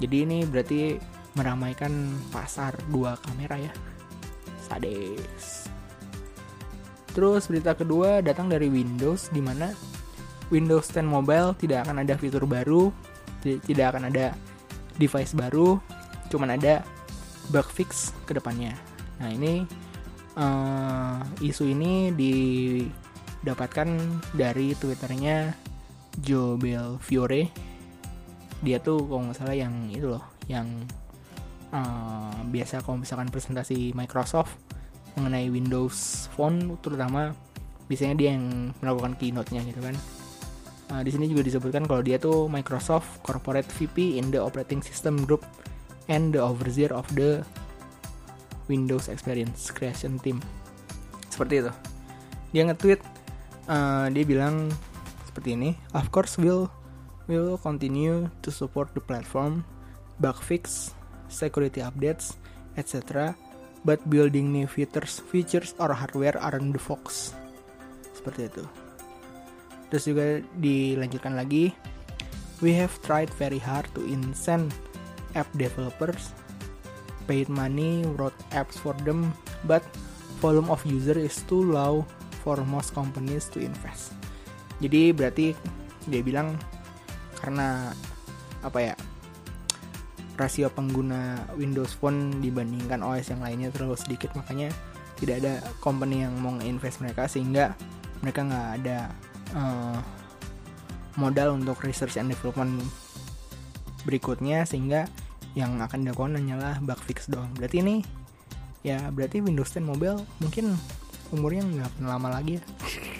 Jadi 0.00 0.16
ini 0.24 0.38
berarti 0.48 0.96
meramaikan 1.38 1.92
pasar 2.34 2.74
dua 2.90 3.14
kamera 3.20 3.60
ya. 3.60 3.70
Sades 4.66 5.69
Terus 7.10 7.50
berita 7.50 7.74
kedua 7.74 8.22
datang 8.22 8.46
dari 8.46 8.70
Windows 8.70 9.34
di 9.34 9.42
mana 9.42 9.74
Windows 10.50 10.90
10 10.90 11.06
Mobile 11.06 11.54
tidak 11.58 11.86
akan 11.86 12.02
ada 12.02 12.14
fitur 12.18 12.46
baru, 12.46 12.90
tidak 13.42 13.94
akan 13.94 14.10
ada 14.10 14.34
device 14.98 15.32
baru, 15.34 15.78
cuman 16.28 16.58
ada 16.58 16.82
bug 17.50 17.66
fix 17.70 18.14
ke 18.26 18.34
depannya. 18.34 18.74
Nah, 19.22 19.30
ini 19.30 19.66
uh, 20.38 21.22
isu 21.42 21.70
ini 21.70 22.10
didapatkan 22.14 23.88
dari 24.34 24.74
Twitternya 24.74 25.54
Joe 26.18 26.58
Belfiore. 26.58 27.50
Dia 28.60 28.76
tuh 28.82 29.06
kalau 29.06 29.30
nggak 29.30 29.38
salah 29.38 29.56
yang 29.56 29.88
itu 29.88 30.10
loh, 30.18 30.24
yang 30.50 30.66
uh, 31.72 32.38
biasa 32.50 32.82
kalau 32.84 33.00
misalkan 33.00 33.30
presentasi 33.32 33.94
Microsoft 33.96 34.69
mengenai 35.18 35.50
Windows 35.50 36.28
Phone 36.34 36.78
terutama 36.82 37.34
biasanya 37.90 38.14
dia 38.14 38.28
yang 38.38 38.70
melakukan 38.78 39.18
keynote-nya 39.18 39.66
gitu 39.66 39.82
kan. 39.82 39.96
Nah, 40.90 41.06
di 41.06 41.10
sini 41.14 41.30
juga 41.30 41.46
disebutkan 41.46 41.86
kalau 41.86 42.02
dia 42.02 42.18
tuh 42.18 42.50
Microsoft 42.50 43.22
Corporate 43.22 43.66
VP 43.78 44.18
in 44.18 44.34
the 44.34 44.38
Operating 44.42 44.82
System 44.82 45.22
Group 45.22 45.46
and 46.10 46.34
the 46.34 46.42
overseer 46.42 46.90
of 46.90 47.06
the 47.14 47.46
Windows 48.66 49.06
Experience 49.06 49.70
Creation 49.70 50.18
Team. 50.22 50.42
Seperti 51.30 51.62
itu. 51.62 51.72
Dia 52.50 52.62
nge-tweet 52.66 53.00
uh, 53.70 54.06
dia 54.10 54.24
bilang 54.26 54.70
seperti 55.26 55.54
ini. 55.54 55.70
Of 55.94 56.10
course, 56.10 56.38
we'll 56.38 56.66
will 57.30 57.54
continue 57.62 58.26
to 58.42 58.50
support 58.50 58.90
the 58.98 59.02
platform, 59.02 59.62
bug 60.18 60.34
fix, 60.42 60.90
security 61.30 61.78
updates, 61.78 62.34
etc. 62.74 63.34
But 63.80 64.04
building 64.12 64.52
new 64.52 64.68
features, 64.68 65.24
features 65.32 65.72
or 65.80 65.96
hardware 65.96 66.36
aren't 66.36 66.76
the 66.76 66.82
focus. 66.82 67.32
Seperti 68.12 68.52
itu. 68.52 68.64
Terus 69.88 70.04
juga 70.04 70.24
dilanjutkan 70.60 71.34
lagi, 71.34 71.72
we 72.60 72.76
have 72.76 72.92
tried 73.02 73.32
very 73.40 73.58
hard 73.58 73.88
to 73.96 74.04
incent 74.04 74.70
app 75.34 75.48
developers, 75.56 76.30
paid 77.24 77.48
money, 77.48 78.04
wrote 78.14 78.36
apps 78.52 78.76
for 78.76 78.92
them, 79.02 79.32
but 79.64 79.82
volume 80.38 80.68
of 80.68 80.84
user 80.84 81.16
is 81.16 81.40
too 81.48 81.60
low 81.60 82.04
for 82.44 82.60
most 82.68 82.92
companies 82.92 83.48
to 83.48 83.60
invest. 83.60 84.16
Jadi 84.80 85.12
berarti 85.12 85.52
dia 86.08 86.22
bilang 86.24 86.56
karena 87.36 87.92
apa 88.64 88.92
ya 88.92 88.94
rasio 90.40 90.72
pengguna 90.72 91.44
Windows 91.60 91.92
Phone 91.92 92.40
dibandingkan 92.40 93.04
OS 93.04 93.36
yang 93.36 93.44
lainnya 93.44 93.68
terlalu 93.68 94.00
sedikit 94.00 94.32
makanya 94.32 94.72
tidak 95.20 95.44
ada 95.44 95.52
company 95.84 96.24
yang 96.24 96.32
mau 96.40 96.56
invest 96.64 97.04
mereka 97.04 97.28
sehingga 97.28 97.76
mereka 98.24 98.40
nggak 98.48 98.68
ada 98.80 98.98
uh, 99.52 100.00
modal 101.20 101.60
untuk 101.60 101.84
research 101.84 102.16
and 102.16 102.32
development 102.32 102.80
berikutnya 104.08 104.64
sehingga 104.64 105.04
yang 105.52 105.76
akan 105.76 106.08
dilakukan 106.08 106.40
hanyalah 106.40 106.80
bug 106.80 106.96
fix 107.04 107.28
doang. 107.28 107.52
Berarti 107.52 107.84
ini 107.84 108.00
ya 108.80 109.12
berarti 109.12 109.44
Windows 109.44 109.76
10 109.76 109.84
Mobile 109.84 110.24
mungkin 110.40 110.72
umurnya 111.28 111.68
nggak 111.68 112.00
lama 112.00 112.32
lagi 112.32 112.56
ya. 112.56 112.62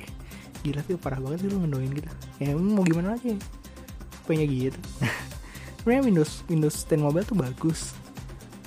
Gila 0.65 0.81
sih 0.89 0.97
parah 0.97 1.21
banget 1.21 1.45
sih 1.45 1.49
lu 1.53 1.61
ngedoin 1.61 1.93
gitu. 1.93 2.09
Ya 2.41 2.57
mau 2.57 2.85
gimana 2.85 3.21
lagi? 3.21 3.37
HP-nya 4.31 4.47
gitu 4.47 4.79
sebenarnya 5.81 6.13
Windows 6.13 6.33
Windows 6.45 6.77
10 6.85 7.01
Mobile 7.01 7.25
tuh 7.25 7.39
bagus. 7.41 7.97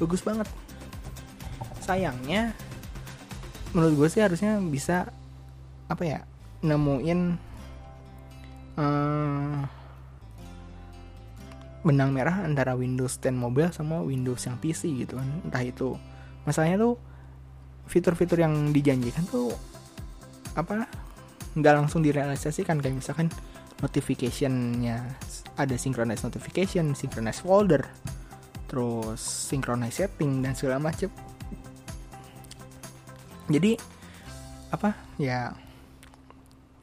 Bagus 0.01 0.25
banget. 0.25 0.49
Sayangnya 1.85 2.57
menurut 3.77 3.93
gue 4.05 4.07
sih 4.09 4.21
harusnya 4.21 4.57
bisa 4.61 5.13
apa 5.89 6.03
ya 6.05 6.19
nemuin 6.65 7.19
uh, 8.81 9.61
benang 11.85 12.09
merah 12.15 12.41
antara 12.41 12.73
Windows 12.73 13.21
10 13.21 13.29
Mobile 13.37 13.69
sama 13.69 14.01
Windows 14.01 14.41
yang 14.49 14.57
PC 14.57 14.89
gitu 15.05 15.21
kan. 15.21 15.29
Entah 15.45 15.61
itu. 15.61 15.93
Masalahnya 16.49 16.81
tuh 16.81 16.97
fitur-fitur 17.85 18.41
yang 18.41 18.73
dijanjikan 18.73 19.27
tuh 19.29 19.53
apa 20.57 20.89
nggak 21.53 21.73
langsung 21.77 22.01
direalisasikan. 22.01 22.81
Kayak 22.81 23.05
misalkan 23.05 23.29
notificationnya. 23.83 25.03
Ada 25.59 25.75
synchronize 25.77 26.23
notification, 26.23 26.95
synchronize 26.97 27.43
folder, 27.43 27.83
terus 28.71 29.21
synchronize 29.21 29.99
setting 30.01 30.41
dan 30.41 30.55
segala 30.57 30.81
macam. 30.81 31.11
Jadi 33.51 33.75
apa 34.73 34.97
ya 35.21 35.53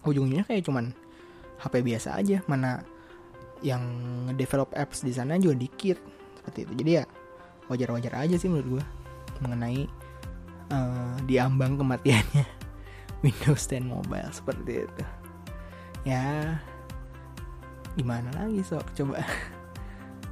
ujungnya 0.06 0.46
kayak 0.46 0.62
cuman 0.62 0.94
HP 1.58 1.82
biasa 1.82 2.14
aja 2.14 2.38
mana 2.46 2.86
yang 3.60 3.82
develop 4.38 4.70
apps 4.78 5.02
di 5.02 5.10
sana 5.10 5.34
juga 5.36 5.58
dikit 5.58 5.98
seperti 6.38 6.68
itu. 6.68 6.72
Jadi 6.84 6.90
ya 7.02 7.04
wajar-wajar 7.66 8.12
aja 8.22 8.36
sih 8.38 8.46
menurut 8.46 8.78
gue 8.78 8.84
mengenai 9.42 9.84
uh, 10.70 11.16
diambang 11.26 11.74
kematiannya 11.74 12.44
Windows 13.24 13.66
10 13.66 13.84
Mobile 13.84 14.30
seperti 14.32 14.86
itu. 14.86 15.04
Ya 16.08 16.56
gimana 18.00 18.32
lagi 18.32 18.64
sok? 18.64 18.84
Coba. 18.96 19.20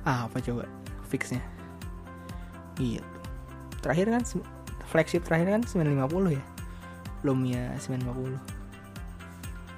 Ah, 0.08 0.24
apa 0.24 0.40
coba? 0.40 0.64
Fixnya. 1.12 1.44
Gitu 2.80 3.18
terakhir 3.80 4.10
kan 4.10 4.22
flagship 4.90 5.22
terakhir 5.24 5.58
kan 5.58 5.62
950 5.62 6.36
ya? 6.36 6.42
Belum 7.22 7.38
ya 7.46 7.74
950 7.80 8.38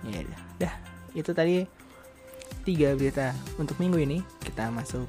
ya 0.00 0.16
udah 0.24 0.40
dah. 0.56 0.74
Itu 1.12 1.36
tadi 1.36 1.68
tiga 2.64 2.96
berita 2.96 3.36
untuk 3.60 3.76
minggu 3.76 4.00
ini. 4.00 4.18
Kita 4.40 4.72
masuk 4.72 5.04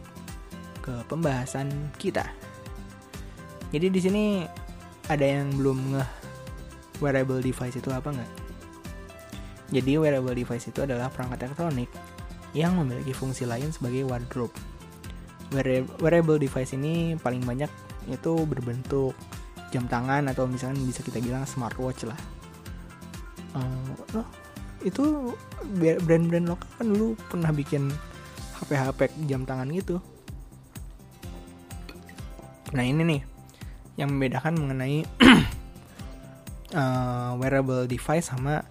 ke 0.84 0.94
pembahasan 1.08 1.72
kita. 1.96 2.28
Jadi 3.72 3.88
di 3.88 4.00
sini 4.04 4.24
ada 5.08 5.24
yang 5.24 5.48
belum 5.56 5.96
ngeh 5.96 6.10
wearable 7.00 7.40
device 7.40 7.80
itu 7.80 7.88
apa 7.94 8.12
nggak? 8.12 8.32
Jadi 9.72 9.96
wearable 9.96 10.36
device 10.36 10.68
itu 10.68 10.84
adalah 10.84 11.08
perangkat 11.08 11.48
elektronik 11.48 11.88
yang 12.52 12.76
memiliki 12.76 13.16
fungsi 13.16 13.48
lain 13.48 13.72
sebagai 13.72 14.04
wardrobe. 14.08 14.56
Wearable 16.00 16.40
device 16.40 16.76
ini 16.76 17.20
paling 17.20 17.44
banyak 17.44 17.68
itu 18.08 18.34
berbentuk 18.48 19.16
jam 19.72 19.88
tangan 19.88 20.28
atau 20.32 20.48
misalnya 20.48 20.84
bisa 20.84 21.04
kita 21.04 21.20
bilang 21.24 21.48
smartwatch 21.48 22.08
lah. 22.08 22.20
Uh, 23.52 24.24
oh, 24.24 24.28
itu 24.84 25.36
brand-brand 25.80 26.48
lokal 26.48 26.70
kan 26.80 26.86
dulu 26.88 27.08
pernah 27.28 27.52
bikin 27.52 27.92
HP-HP 28.60 29.28
jam 29.28 29.44
tangan 29.44 29.68
gitu. 29.72 30.00
Nah 32.72 32.84
ini 32.88 33.04
nih 33.04 33.22
yang 34.00 34.16
membedakan 34.16 34.56
mengenai 34.56 35.04
uh, 36.72 37.36
wearable 37.40 37.88
device 37.88 38.32
sama 38.32 38.64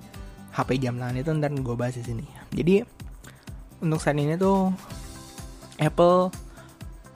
HP 0.56 0.80
jam 0.80 0.96
tangan 0.96 1.20
itu 1.20 1.30
ntar 1.36 1.52
gue 1.52 1.76
bahas 1.76 1.96
di 1.96 2.04
sini. 2.04 2.24
Jadi 2.50 2.99
untuk 3.80 4.00
saat 4.00 4.16
ini 4.16 4.36
tuh 4.36 4.72
Apple 5.80 6.28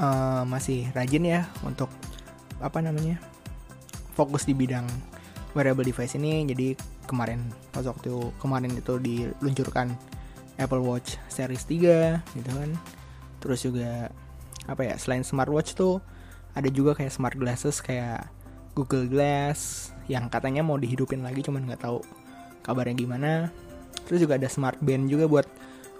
uh, 0.00 0.42
masih 0.48 0.88
rajin 0.96 1.24
ya 1.24 1.40
untuk 1.62 1.92
apa 2.60 2.80
namanya 2.80 3.20
fokus 4.16 4.48
di 4.48 4.56
bidang 4.56 4.88
wearable 5.52 5.84
device 5.84 6.16
ini. 6.16 6.48
Jadi 6.48 6.74
kemarin 7.04 7.44
pas 7.70 7.84
waktu 7.84 8.32
kemarin 8.40 8.72
itu 8.72 8.96
diluncurkan 8.96 9.92
Apple 10.56 10.80
Watch 10.80 11.20
Series 11.28 11.68
3 11.68 12.24
gitu 12.36 12.50
kan. 12.50 12.70
Terus 13.44 13.60
juga 13.60 14.08
apa 14.64 14.80
ya 14.80 14.96
selain 14.96 15.20
smartwatch 15.20 15.76
tuh 15.76 16.00
ada 16.56 16.70
juga 16.72 16.96
kayak 16.96 17.12
smart 17.12 17.36
glasses 17.36 17.84
kayak 17.84 18.24
Google 18.72 19.06
Glass 19.06 19.90
yang 20.08 20.32
katanya 20.32 20.64
mau 20.64 20.80
dihidupin 20.80 21.20
lagi 21.20 21.44
cuman 21.44 21.68
nggak 21.68 21.84
tahu 21.84 22.00
kabarnya 22.64 22.96
gimana. 22.96 23.32
Terus 24.08 24.24
juga 24.24 24.40
ada 24.40 24.48
smart 24.48 24.80
band 24.80 25.12
juga 25.12 25.28
buat 25.28 25.46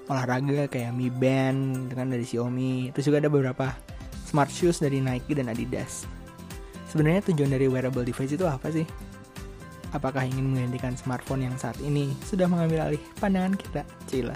olahraga 0.09 0.69
kayak 0.69 0.93
Mi 0.93 1.09
Band 1.09 1.89
dengan 1.93 2.13
dari 2.13 2.25
Xiaomi. 2.25 2.93
Terus 2.93 3.05
juga 3.09 3.25
ada 3.25 3.31
beberapa 3.33 3.73
smart 4.29 4.53
shoes 4.53 4.81
dari 4.83 5.01
Nike 5.01 5.33
dan 5.37 5.49
Adidas. 5.49 6.05
Sebenarnya 6.91 7.25
tujuan 7.33 7.51
dari 7.51 7.67
wearable 7.67 8.05
device 8.07 8.37
itu 8.37 8.47
apa 8.47 8.71
sih? 8.71 8.87
Apakah 9.95 10.27
ingin 10.27 10.51
menggantikan 10.51 10.99
smartphone 10.99 11.47
yang 11.47 11.55
saat 11.55 11.79
ini 11.79 12.11
sudah 12.27 12.51
mengambil 12.51 12.91
alih 12.91 13.03
pandangan 13.19 13.55
kita? 13.55 13.83
Cila. 14.11 14.35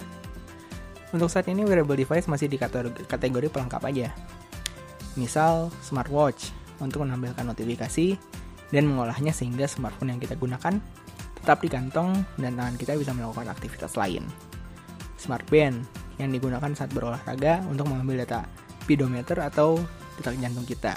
Untuk 1.10 1.28
saat 1.32 1.50
ini 1.50 1.66
wearable 1.66 1.98
device 1.98 2.30
masih 2.30 2.46
di 2.46 2.60
kategori, 2.60 3.06
kategori 3.10 3.48
pelengkap 3.50 3.82
aja. 3.90 4.14
Misal 5.18 5.74
smartwatch 5.82 6.54
untuk 6.78 7.02
menampilkan 7.02 7.42
notifikasi 7.42 8.14
dan 8.70 8.84
mengolahnya 8.86 9.34
sehingga 9.34 9.66
smartphone 9.66 10.14
yang 10.14 10.20
kita 10.22 10.38
gunakan 10.38 10.78
tetap 11.42 11.58
di 11.64 11.68
kantong 11.70 12.12
dan 12.38 12.54
tangan 12.54 12.76
kita 12.76 12.92
bisa 12.94 13.10
melakukan 13.16 13.48
aktivitas 13.50 13.96
lain 13.96 14.26
smart 15.18 15.44
band 15.50 15.84
yang 16.16 16.32
digunakan 16.32 16.70
saat 16.72 16.90
berolahraga 16.94 17.66
untuk 17.68 17.90
mengambil 17.90 18.24
data 18.24 18.48
pedometer 18.88 19.36
atau 19.42 19.76
detak 20.16 20.38
jantung 20.40 20.64
kita 20.64 20.96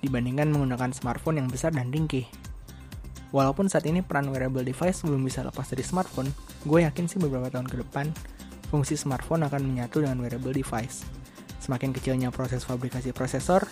dibandingkan 0.00 0.48
menggunakan 0.48 0.90
smartphone 0.96 1.44
yang 1.44 1.48
besar 1.52 1.76
dan 1.76 1.92
ringkih. 1.92 2.24
Walaupun 3.30 3.70
saat 3.70 3.86
ini 3.86 4.02
peran 4.02 4.26
wearable 4.32 4.64
device 4.64 5.06
belum 5.06 5.22
bisa 5.22 5.46
lepas 5.46 5.68
dari 5.70 5.84
smartphone, 5.86 6.32
gue 6.66 6.82
yakin 6.82 7.06
sih 7.06 7.20
beberapa 7.20 7.46
tahun 7.52 7.68
ke 7.70 7.84
depan 7.86 8.10
fungsi 8.72 8.98
smartphone 8.98 9.46
akan 9.46 9.62
menyatu 9.62 10.02
dengan 10.02 10.18
wearable 10.18 10.50
device. 10.50 11.06
Semakin 11.62 11.94
kecilnya 11.94 12.34
proses 12.34 12.66
fabrikasi 12.66 13.14
prosesor, 13.14 13.68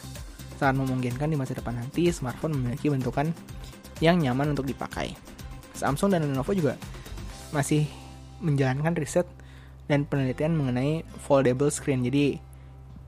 sangat 0.61 0.79
memungkinkan 0.79 1.33
di 1.33 1.37
masa 1.41 1.59
depan 1.59 1.75
nanti 1.75 2.13
smartphone 2.15 2.55
memiliki 2.55 2.87
bentukan 2.87 3.35
yang 3.99 4.23
nyaman 4.23 4.55
untuk 4.55 4.69
dipakai. 4.69 5.17
Samsung 5.75 6.15
dan 6.15 6.27
Lenovo 6.27 6.55
juga 6.55 6.79
masih 7.51 7.87
menjalankan 8.39 8.95
riset 8.99 9.27
dan 9.89 10.05
penelitian 10.05 10.55
mengenai 10.55 11.03
foldable 11.25 11.73
screen. 11.73 12.05
Jadi 12.05 12.39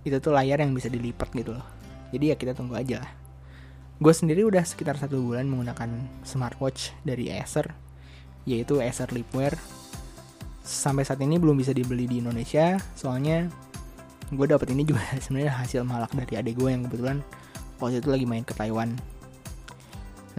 itu 0.03 0.16
tuh 0.16 0.33
layar 0.33 0.64
yang 0.64 0.73
bisa 0.73 0.88
dilipat 0.88 1.29
gitu 1.37 1.55
loh. 1.55 1.66
Jadi 2.11 2.35
ya 2.35 2.37
kita 2.37 2.57
tunggu 2.57 2.75
aja 2.75 3.05
lah. 3.05 3.12
Gue 4.01 4.16
sendiri 4.16 4.49
udah 4.49 4.64
sekitar 4.64 4.97
satu 4.97 5.21
bulan 5.21 5.45
menggunakan 5.45 6.25
smartwatch 6.25 6.97
dari 7.05 7.29
Acer, 7.29 7.77
yaitu 8.49 8.81
Acer 8.81 9.12
Lipwear. 9.12 9.61
Sampai 10.64 11.05
saat 11.05 11.21
ini 11.21 11.37
belum 11.37 11.61
bisa 11.61 11.77
dibeli 11.77 12.09
di 12.09 12.25
Indonesia, 12.25 12.81
soalnya 12.97 13.53
gue 14.33 14.47
dapet 14.49 14.73
ini 14.73 14.88
juga 14.88 15.05
sebenarnya 15.25 15.53
hasil 15.53 15.85
malak 15.85 16.16
dari 16.16 16.40
adik 16.40 16.57
gue 16.57 16.73
yang 16.73 16.88
kebetulan 16.88 17.21
waktu 17.77 18.01
itu 18.01 18.09
lagi 18.09 18.25
main 18.25 18.45
ke 18.47 18.57
Taiwan. 18.57 18.97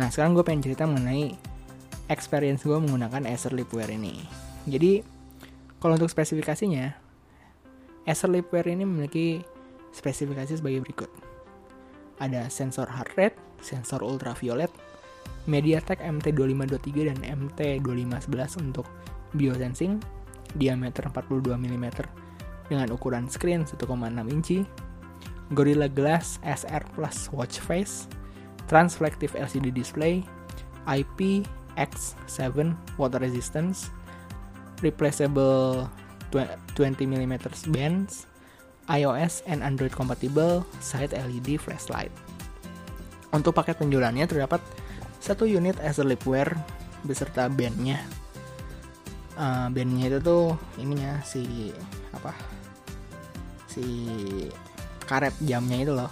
Nah 0.01 0.09
sekarang 0.09 0.33
gue 0.33 0.41
pengen 0.41 0.65
cerita 0.65 0.89
mengenai 0.89 1.37
experience 2.09 2.65
gue 2.65 2.81
menggunakan 2.81 3.29
Acer 3.29 3.53
Lipwear 3.53 3.93
ini 3.93 4.40
jadi 4.67 5.05
Kalau 5.81 5.97
untuk 5.97 6.13
spesifikasinya, 6.13 6.93
Acer 8.05 8.29
Lipwear 8.29 8.69
ini 8.69 8.85
memiliki 8.85 9.41
spesifikasi 9.89 10.61
sebagai 10.61 10.85
berikut. 10.85 11.09
Ada 12.21 12.53
sensor 12.53 12.85
heart 12.85 13.17
rate, 13.17 13.37
sensor 13.65 14.05
ultraviolet, 14.05 14.69
MediaTek 15.49 16.05
MT2523 16.05 17.09
dan 17.09 17.17
MT2511 17.25 18.61
untuk 18.61 18.85
biosensing, 19.33 19.97
diameter 20.53 21.09
42 21.09 21.57
mm 21.57 21.85
dengan 22.69 22.93
ukuran 22.93 23.25
screen 23.25 23.65
1,6 23.65 23.81
inci, 24.29 24.61
Gorilla 25.51 25.89
Glass 25.89 26.37
SR 26.45 26.85
Plus 26.93 27.25
watch 27.33 27.57
face, 27.57 28.05
transflective 28.69 29.33
LCD 29.33 29.73
display, 29.73 30.21
IPX7 30.85 32.69
water 33.01 33.17
resistance, 33.17 33.89
replaceable 34.81 35.87
20 36.33 36.75
mm 37.05 37.33
bands, 37.69 38.25
iOS 38.89 39.45
and 39.45 39.61
Android 39.61 39.93
compatible 39.93 40.65
side 40.81 41.13
LED 41.13 41.61
flashlight. 41.61 42.11
Untuk 43.31 43.55
paket 43.55 43.79
penjualannya 43.79 44.27
terdapat 44.27 44.59
satu 45.21 45.47
unit 45.47 45.79
Acer 45.79 46.03
Lipwear 46.03 46.51
beserta 47.07 47.47
bandnya. 47.47 48.01
Uh, 49.39 49.71
bandnya 49.71 50.11
itu 50.11 50.19
tuh 50.19 50.59
ininya 50.75 51.23
si 51.23 51.71
apa? 52.11 52.35
Si 53.71 53.85
karet 55.07 55.35
jamnya 55.45 55.77
itu 55.79 55.93
loh. 55.95 56.11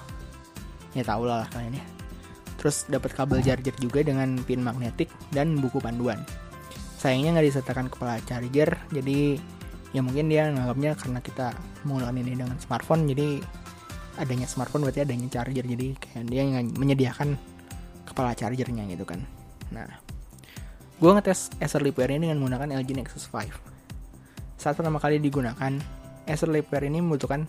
Ya 0.96 1.04
tau 1.04 1.28
lah 1.28 1.44
kalian 1.52 1.80
ya. 1.80 1.86
Terus 2.60 2.88
dapat 2.88 3.16
kabel 3.16 3.40
charger 3.40 3.76
juga 3.80 4.04
dengan 4.04 4.40
pin 4.44 4.60
magnetik 4.64 5.12
dan 5.32 5.60
buku 5.60 5.80
panduan. 5.80 6.24
Sayangnya 7.00 7.40
nggak 7.40 7.48
disertakan 7.48 7.88
kepala 7.88 8.20
charger, 8.28 8.76
jadi 8.92 9.40
ya 9.96 10.04
mungkin 10.04 10.28
dia 10.28 10.52
nganggapnya 10.52 11.00
karena 11.00 11.20
kita 11.24 11.56
menggunakan 11.88 12.16
ini 12.20 12.32
dengan 12.36 12.58
smartphone, 12.60 13.08
jadi 13.08 13.40
adanya 14.20 14.52
smartphone 14.52 14.84
berarti 14.84 15.08
adanya 15.08 15.32
charger, 15.32 15.64
jadi 15.64 15.96
kayak 15.96 16.28
dia 16.28 16.44
menyediakan 16.76 17.40
kepala 18.04 18.36
chargernya 18.36 18.84
gitu 18.92 19.08
kan. 19.08 19.24
Nah, 19.72 19.88
gue 21.00 21.12
ngetes 21.16 21.56
Acer 21.64 21.80
Lipwear 21.80 22.12
ini 22.12 22.28
dengan 22.28 22.44
menggunakan 22.44 22.84
LG 22.84 22.90
Nexus 23.00 23.32
5. 23.32 23.48
Saat 24.60 24.76
pertama 24.76 25.00
kali 25.00 25.24
digunakan, 25.24 25.72
Acer 26.28 26.52
Lipwear 26.52 26.84
ini 26.84 27.00
membutuhkan 27.00 27.48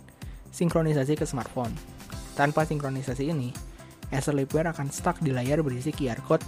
sinkronisasi 0.55 1.19
ke 1.19 1.27
smartphone. 1.27 1.75
Tanpa 2.39 2.63
sinkronisasi 2.63 3.35
ini, 3.35 3.51
Acer 4.15 4.39
Lipwear 4.39 4.71
akan 4.71 4.95
stuck 4.95 5.19
di 5.19 5.35
layar 5.35 5.59
berisi 5.67 5.91
QR 5.91 6.23
code 6.23 6.47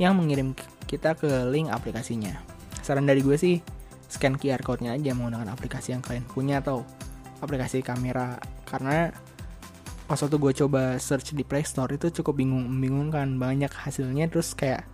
yang 0.00 0.16
mengirim 0.16 0.56
kita 0.88 1.12
ke 1.12 1.28
link 1.52 1.68
aplikasinya. 1.68 2.40
Saran 2.80 3.04
dari 3.04 3.20
gue 3.20 3.36
sih, 3.36 3.60
scan 4.08 4.40
QR 4.40 4.64
code-nya 4.64 4.96
aja 4.96 5.12
menggunakan 5.12 5.52
aplikasi 5.52 5.92
yang 5.92 6.00
kalian 6.00 6.24
punya 6.24 6.64
atau 6.64 6.88
aplikasi 7.44 7.84
kamera. 7.84 8.40
Karena 8.64 9.12
pas 10.08 10.16
waktu 10.16 10.40
gue 10.40 10.52
coba 10.64 10.96
search 10.96 11.36
di 11.36 11.44
Play 11.44 11.68
Store 11.68 11.92
itu 11.92 12.08
cukup 12.08 12.40
bingung 12.40 12.64
membingungkan 12.64 13.36
banyak 13.36 13.68
hasilnya. 13.68 14.32
Terus 14.32 14.56
kayak 14.56 14.88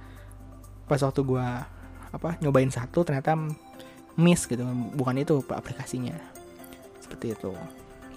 pas 0.90 0.98
waktu 0.98 1.22
gue 1.22 1.46
apa 2.14 2.38
nyobain 2.42 2.68
satu 2.74 3.06
ternyata 3.06 3.38
miss 4.18 4.50
gitu. 4.50 4.66
Bukan 4.98 5.14
itu 5.22 5.38
aplikasinya. 5.46 6.18
Seperti 6.98 7.38
itu. 7.38 7.54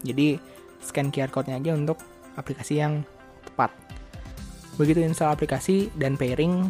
Jadi 0.01 0.41
scan 0.81 1.13
QR 1.13 1.29
code-nya 1.29 1.61
aja 1.61 1.77
untuk 1.77 2.01
aplikasi 2.33 2.81
yang 2.81 3.05
tepat. 3.45 3.69
Begitu 4.77 5.01
install 5.05 5.33
aplikasi 5.33 5.89
dan 5.97 6.17
pairing 6.17 6.69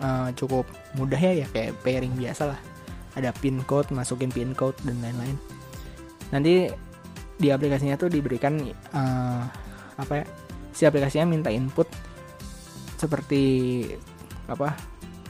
uh, 0.00 0.28
cukup 0.34 0.64
mudah 0.96 1.18
ya 1.18 1.44
ya 1.44 1.46
kayak 1.52 1.76
pairing 1.84 2.14
biasa 2.16 2.52
lah. 2.54 2.60
Ada 3.16 3.32
pin 3.32 3.64
code 3.64 3.92
masukin 3.92 4.28
pin 4.28 4.52
code 4.52 4.76
dan 4.84 5.00
lain-lain. 5.00 5.36
Nanti 6.32 6.68
di 7.36 7.48
aplikasinya 7.52 8.00
tuh 8.00 8.08
diberikan 8.08 8.56
uh, 8.96 9.42
apa 9.96 10.12
ya 10.12 10.24
si 10.72 10.82
aplikasinya 10.84 11.28
minta 11.28 11.52
input 11.52 11.88
seperti 12.96 13.84
apa 14.48 14.72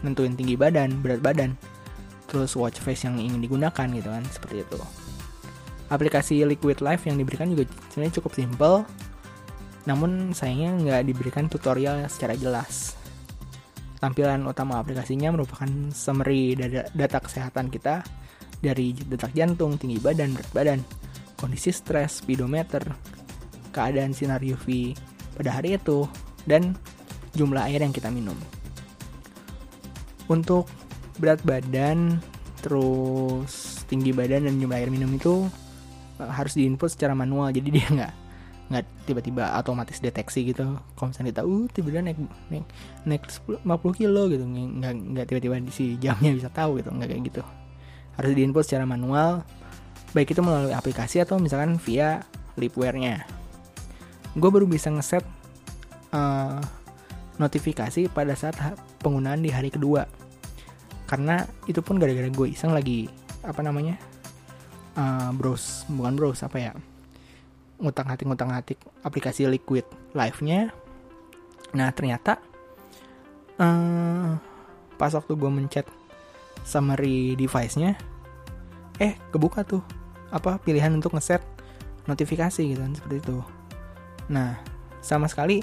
nentuin 0.07 0.39
tinggi 0.39 0.55
badan 0.55 1.03
berat 1.03 1.19
badan 1.19 1.59
terus 2.31 2.55
watch 2.55 2.79
face 2.83 3.07
yang 3.07 3.19
ingin 3.19 3.43
digunakan 3.43 3.87
gitu 3.91 4.11
kan 4.11 4.23
seperti 4.31 4.67
itu. 4.67 4.79
Aplikasi 5.87 6.43
Liquid 6.43 6.83
Life 6.83 7.07
yang 7.07 7.15
diberikan 7.15 7.47
juga 7.47 7.71
sebenarnya 7.95 8.15
cukup 8.19 8.33
simple 8.35 8.77
namun 9.87 10.35
sayangnya 10.35 10.71
nggak 10.83 11.03
diberikan 11.07 11.47
tutorial 11.47 12.03
secara 12.11 12.35
jelas 12.35 12.99
tampilan 14.07 14.47
utama 14.47 14.79
aplikasinya 14.79 15.35
merupakan 15.35 15.67
summary 15.91 16.55
data, 16.95 17.19
kesehatan 17.19 17.75
kita 17.75 18.07
dari 18.63 18.95
detak 18.95 19.35
jantung, 19.35 19.75
tinggi 19.83 19.99
badan, 19.99 20.31
berat 20.31 20.51
badan, 20.55 20.81
kondisi 21.35 21.75
stres, 21.75 22.23
speedometer, 22.23 22.87
keadaan 23.75 24.15
sinar 24.15 24.39
UV 24.47 24.95
pada 25.35 25.59
hari 25.59 25.75
itu, 25.75 26.07
dan 26.47 26.79
jumlah 27.35 27.67
air 27.67 27.83
yang 27.83 27.91
kita 27.91 28.07
minum. 28.15 28.39
Untuk 30.31 30.71
berat 31.19 31.43
badan, 31.43 32.23
terus 32.63 33.83
tinggi 33.91 34.15
badan 34.15 34.47
dan 34.47 34.55
jumlah 34.63 34.79
air 34.79 34.91
minum 34.95 35.11
itu 35.11 35.51
eh, 36.23 36.31
harus 36.31 36.55
diinput 36.55 36.95
secara 36.95 37.19
manual, 37.19 37.51
jadi 37.51 37.69
dia 37.77 37.87
nggak 37.91 38.15
nggak 38.67 38.85
tiba-tiba 39.07 39.55
otomatis 39.59 40.03
deteksi 40.03 40.51
gitu. 40.51 40.79
Kalau 40.99 41.09
misalnya 41.15 41.31
kita 41.31 41.43
uh 41.47 41.65
tiba-tiba 41.71 42.03
naik 42.03 42.19
naik 42.51 42.67
naik 43.07 43.23
50 43.63 44.01
kilo 44.01 44.23
gitu. 44.27 44.45
Nggak 44.45 44.93
nggak 44.95 45.27
tiba-tiba 45.31 45.55
si 45.71 45.95
jamnya 46.03 46.35
bisa 46.35 46.51
tahu 46.51 46.83
gitu. 46.83 46.91
Nggak 46.91 47.09
kayak 47.15 47.23
gitu. 47.31 47.43
Harus 48.19 48.33
diinput 48.35 48.65
secara 48.67 48.85
manual. 48.85 49.47
Baik 50.15 50.35
itu 50.35 50.43
melalui 50.43 50.75
aplikasi 50.75 51.23
atau 51.23 51.39
misalkan 51.39 51.79
via 51.79 52.25
lipware-nya. 52.59 53.29
Gue 54.35 54.51
baru 54.51 54.65
bisa 54.65 54.89
ngeset 54.89 55.23
uh, 56.11 56.61
notifikasi 57.37 58.09
pada 58.11 58.33
saat 58.33 58.57
penggunaan 59.05 59.45
di 59.45 59.53
hari 59.53 59.69
kedua. 59.71 60.09
Karena 61.07 61.47
itu 61.71 61.79
pun 61.85 62.03
gara-gara 62.03 62.27
gue 62.27 62.47
iseng 62.51 62.75
lagi 62.75 63.07
apa 63.47 63.63
namanya 63.63 63.95
uh, 64.99 65.31
browse 65.31 65.87
bukan 65.87 66.19
browse 66.19 66.43
apa 66.43 66.59
ya 66.59 66.73
ngutang 67.81 68.09
hatik 68.09 68.27
ngutang 68.27 68.51
hatik 68.53 68.79
aplikasi 69.05 69.49
liquid 69.49 69.85
live 70.17 70.41
nya 70.45 70.73
nah 71.75 71.93
ternyata 71.93 72.41
uh, 73.61 74.37
pas 74.97 75.13
waktu 75.13 75.33
gue 75.37 75.51
mencet 75.51 75.87
summary 76.65 77.37
device 77.37 77.77
nya 77.77 77.95
eh 78.97 79.15
kebuka 79.29 79.63
tuh 79.63 79.85
apa 80.33 80.59
pilihan 80.59 80.91
untuk 80.97 81.15
ngeset 81.15 81.45
notifikasi 82.07 82.63
gitu 82.63 82.81
kan 82.81 82.95
seperti 82.95 83.17
itu. 83.23 83.39
Nah, 84.31 84.59
sama 85.03 85.27
sekali 85.31 85.63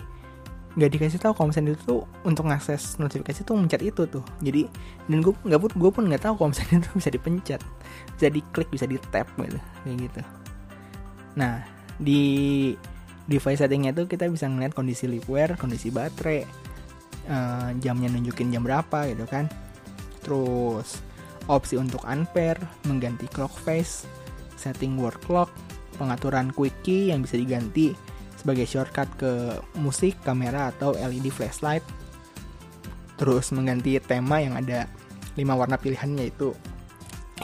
nggak 0.73 0.89
dikasih 0.89 1.21
tahu 1.21 1.38
kalau 1.38 1.54
misalnya 1.54 1.78
itu 1.78 1.86
tuh 1.86 2.02
untuk 2.26 2.49
ngakses 2.49 2.97
notifikasi 2.97 3.45
tuh 3.45 3.56
mencet 3.58 3.82
itu 3.84 4.04
tuh. 4.08 4.23
Jadi 4.43 4.67
dan 5.08 5.19
gue 5.23 5.34
nggak 5.34 5.60
pun 5.60 5.71
gue 5.76 5.91
pun 5.91 6.04
nggak 6.08 6.23
tahu 6.23 6.34
kalau 6.39 6.49
misalnya 6.52 6.84
itu 6.84 6.89
bisa 6.99 7.10
dipencet. 7.12 7.62
Bisa 8.19 8.28
diklik 8.30 8.69
bisa 8.69 8.86
di 8.86 8.97
tap 9.12 9.28
gitu 9.39 9.60
kayak 9.84 9.97
gitu. 10.10 10.21
Nah 11.39 11.63
di 11.98 12.74
device 13.30 13.64
settingnya 13.64 13.96
tuh 13.96 14.06
kita 14.10 14.28
bisa 14.28 14.50
ngeliat 14.50 14.76
kondisi 14.76 15.08
lipware 15.08 15.56
kondisi 15.56 15.94
baterai 15.94 16.44
uh, 17.30 17.70
jamnya 17.80 18.12
nunjukin 18.12 18.52
jam 18.52 18.66
berapa 18.66 19.08
gitu 19.12 19.24
kan 19.30 19.48
terus 20.24 21.00
opsi 21.48 21.76
untuk 21.80 22.04
unpair 22.08 22.56
mengganti 22.88 23.28
clock 23.32 23.52
face 23.64 24.08
setting 24.56 24.96
word 25.00 25.16
clock 25.24 25.52
pengaturan 25.96 26.50
quick 26.52 26.74
key 26.84 27.12
yang 27.14 27.24
bisa 27.24 27.38
diganti 27.38 27.94
sebagai 28.44 28.68
shortcut 28.68 29.08
ke 29.16 29.32
musik, 29.80 30.20
kamera, 30.28 30.76
atau 30.76 30.92
LED 31.00 31.32
flashlight. 31.32 31.80
Terus 33.16 33.56
mengganti 33.56 33.96
tema 34.04 34.44
yang 34.44 34.60
ada 34.60 34.92
5 35.40 35.48
warna 35.56 35.80
pilihannya 35.80 36.28
yaitu 36.28 36.52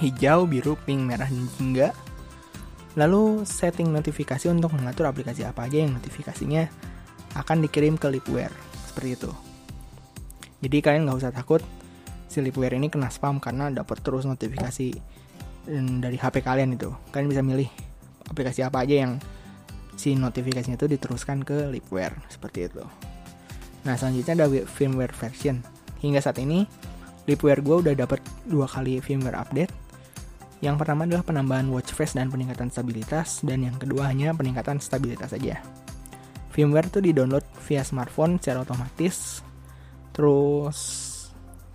hijau, 0.04 0.44
biru, 0.44 0.76
pink, 0.84 1.08
merah, 1.08 1.32
dan 1.32 1.48
jingga. 1.56 1.90
Lalu 3.00 3.48
setting 3.48 3.96
notifikasi 3.96 4.52
untuk 4.52 4.76
mengatur 4.76 5.08
aplikasi 5.08 5.48
apa 5.48 5.72
aja 5.72 5.88
yang 5.88 5.96
notifikasinya 5.96 6.68
akan 7.40 7.64
dikirim 7.64 7.96
ke 7.96 8.12
Lipware. 8.12 8.52
Seperti 8.92 9.16
itu. 9.16 9.32
Jadi 10.60 10.78
kalian 10.84 11.08
nggak 11.08 11.20
usah 11.24 11.32
takut 11.32 11.64
si 12.28 12.44
Lipware 12.44 12.76
ini 12.76 12.92
kena 12.92 13.08
spam 13.08 13.40
karena 13.40 13.72
dapat 13.72 14.04
terus 14.04 14.28
notifikasi 14.28 15.00
dari 16.04 16.18
HP 16.20 16.44
kalian 16.44 16.76
itu. 16.76 16.92
Kalian 17.16 17.32
bisa 17.32 17.40
milih 17.40 17.72
aplikasi 18.28 18.68
apa 18.68 18.84
aja 18.84 19.08
yang 19.08 19.24
si 19.96 20.20
notifikasinya 20.20 20.76
itu 20.76 20.92
diteruskan 20.92 21.48
ke 21.48 21.72
Lipware 21.72 22.20
seperti 22.28 22.68
itu. 22.68 22.84
Nah 23.88 23.96
selanjutnya 23.96 24.44
ada 24.44 24.48
firmware 24.68 25.16
version. 25.16 25.64
Hingga 26.04 26.20
saat 26.20 26.44
ini 26.44 26.68
Lipware 27.24 27.64
gue 27.64 27.88
udah 27.88 27.96
dapat 27.96 28.20
dua 28.44 28.68
kali 28.68 29.00
firmware 29.00 29.40
update. 29.40 29.72
Yang 30.60 30.76
pertama 30.84 31.08
adalah 31.08 31.24
penambahan 31.24 31.72
watch 31.72 31.96
face 31.96 32.16
dan 32.16 32.28
peningkatan 32.28 32.68
stabilitas 32.68 33.40
dan 33.48 33.64
yang 33.64 33.76
kedua 33.80 34.12
hanya 34.12 34.36
peningkatan 34.36 34.84
stabilitas 34.84 35.32
saja. 35.32 35.64
Firmware 36.52 36.92
itu 36.92 37.00
di-download 37.00 37.46
via 37.64 37.84
smartphone 37.88 38.36
secara 38.44 38.68
otomatis. 38.68 39.40
Terus 40.12 40.80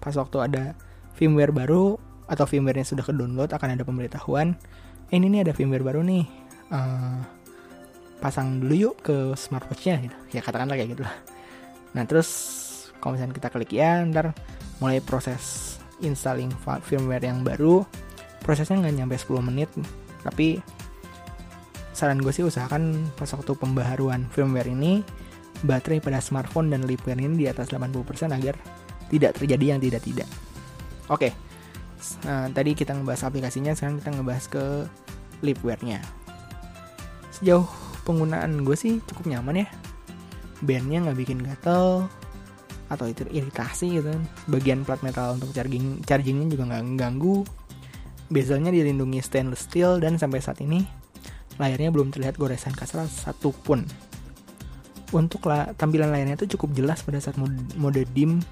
pas 0.05 0.12
waktu 0.12 0.37
ada 0.44 0.64
firmware 1.16 1.55
baru 1.55 1.97
atau 2.29 2.44
firmware-nya 2.44 2.85
sudah 2.85 3.05
ke-download 3.05 3.53
akan 3.57 3.68
ada 3.73 3.85
pemberitahuan, 3.88 4.53
eh, 5.09 5.16
ini 5.16 5.33
nih 5.33 5.49
ada 5.49 5.53
firmware 5.57 5.85
baru 5.85 6.05
nih. 6.05 6.25
Uh, 6.68 7.20
pasang 8.20 8.61
dulu 8.61 8.75
yuk 8.75 8.94
ke 9.01 9.33
smartwatch-nya 9.37 10.01
gitu. 10.05 10.16
Ya 10.37 10.40
katakanlah 10.40 10.77
kayak 10.77 10.97
gitu 10.97 11.03
lah. 11.05 11.16
Nah, 11.97 12.05
terus 12.09 12.29
kalau 12.99 13.16
misalnya 13.16 13.37
kita 13.37 13.49
klik 13.53 13.73
ya, 13.73 14.01
ntar 14.09 14.33
mulai 14.81 15.01
proses 15.05 15.77
installing 16.01 16.51
firmware 16.85 17.25
yang 17.25 17.44
baru. 17.44 17.85
Prosesnya 18.44 18.76
nggak 18.85 18.94
nyampe 19.00 19.16
10 19.16 19.40
menit, 19.40 19.72
tapi 20.20 20.61
saran 21.96 22.20
gue 22.20 22.28
sih 22.28 22.44
usahakan 22.44 23.09
pas 23.16 23.30
waktu 23.33 23.57
pembaharuan 23.57 24.28
firmware 24.28 24.68
ini 24.68 25.00
baterai 25.64 26.02
pada 26.04 26.20
smartphone 26.20 26.68
dan 26.68 26.85
lipware 26.85 27.16
ini 27.16 27.40
di 27.40 27.46
atas 27.48 27.72
80% 27.72 28.04
agar 28.37 28.59
tidak 29.09 29.40
terjadi 29.40 29.64
yang 29.74 29.80
tidak-tidak. 29.80 30.28
Oke, 31.09 31.33
nah, 32.28 32.52
tadi 32.52 32.76
kita 32.76 32.92
ngebahas 32.92 33.33
aplikasinya, 33.33 33.72
sekarang 33.72 34.02
kita 34.02 34.11
ngebahas 34.12 34.44
ke 34.50 34.64
lipware-nya. 35.40 36.04
Sejauh 37.33 37.64
penggunaan 38.04 38.64
gue 38.64 38.76
sih 38.76 39.00
cukup 39.09 39.33
nyaman 39.33 39.64
ya. 39.64 39.68
Bandnya 40.61 41.04
nggak 41.09 41.18
bikin 41.18 41.40
gatel 41.40 42.09
atau 42.92 43.07
itu 43.09 43.24
iritasi 43.28 44.00
gitu 44.00 44.09
kan. 44.12 44.22
Bagian 44.48 44.85
plat 44.85 45.00
metal 45.00 45.40
untuk 45.40 45.52
charging 45.57 46.04
chargingnya 46.04 46.52
juga 46.52 46.64
nggak 46.68 46.83
ganggu. 47.00 47.44
Bezelnya 48.33 48.73
dilindungi 48.73 49.21
stainless 49.21 49.69
steel 49.69 50.01
dan 50.01 50.17
sampai 50.17 50.41
saat 50.41 50.61
ini 50.65 50.85
layarnya 51.61 51.93
belum 51.95 52.11
terlihat 52.11 52.41
goresan 52.41 52.75
kasar 52.75 53.07
satupun. 53.07 53.87
Untuk 55.15 55.47
la 55.47 55.71
tampilan 55.77 56.11
layarnya 56.11 56.41
itu 56.41 56.57
cukup 56.59 56.75
jelas 56.75 57.05
pada 57.05 57.23
saat 57.23 57.39
mode, 57.39 57.55
mode 57.79 58.03
dim 58.17 58.43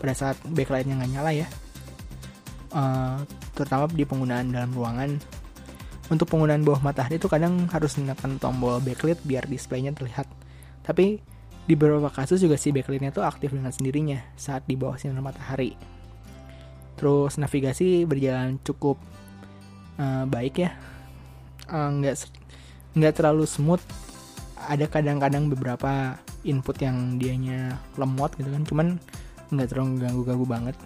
pada 0.00 0.16
saat 0.16 0.36
backlightnya 0.42 0.98
nggak 0.98 1.10
nyala 1.12 1.30
ya. 1.30 1.46
Uh, 2.74 3.22
terutama 3.54 3.86
di 3.88 4.02
penggunaan 4.02 4.50
dalam 4.50 4.72
ruangan. 4.74 5.16
Untuk 6.06 6.30
penggunaan 6.30 6.62
bawah 6.62 6.82
matahari 6.82 7.18
itu 7.18 7.26
kadang 7.26 7.66
harus 7.70 7.98
menekan 7.98 8.38
tombol 8.38 8.78
backlight 8.78 9.18
biar 9.26 9.46
displaynya 9.46 9.90
terlihat. 9.94 10.26
Tapi 10.82 11.18
di 11.66 11.74
beberapa 11.74 12.10
kasus 12.14 12.38
juga 12.38 12.54
si 12.54 12.70
backlightnya 12.70 13.10
itu 13.10 13.22
aktif 13.22 13.50
dengan 13.50 13.74
sendirinya 13.74 14.22
saat 14.38 14.62
di 14.70 14.78
bawah 14.78 14.94
sinar 14.98 15.18
matahari 15.18 15.95
terus 16.96 17.36
navigasi 17.36 18.08
berjalan 18.08 18.58
cukup 18.64 18.96
uh, 20.00 20.24
baik 20.26 20.64
ya. 20.66 20.70
Uh, 21.68 21.92
nggak 22.96 23.14
terlalu 23.14 23.44
smooth. 23.44 23.82
Ada 24.66 24.88
kadang-kadang 24.90 25.52
beberapa 25.52 26.18
input 26.42 26.80
yang 26.80 27.20
dianya 27.20 27.76
lemot 28.00 28.34
gitu 28.38 28.48
kan 28.50 28.64
cuman 28.64 28.86
nggak 29.52 29.68
terlalu 29.70 30.02
ganggu-ganggu 30.02 30.46
banget. 30.48 30.76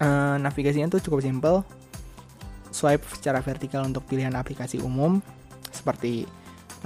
Uh, 0.00 0.36
navigasinya 0.40 0.88
tuh 0.92 1.02
cukup 1.02 1.20
simple. 1.24 1.64
Swipe 2.70 3.02
secara 3.18 3.42
vertikal 3.42 3.82
untuk 3.82 4.06
pilihan 4.06 4.30
aplikasi 4.38 4.78
umum 4.78 5.18
seperti 5.74 6.28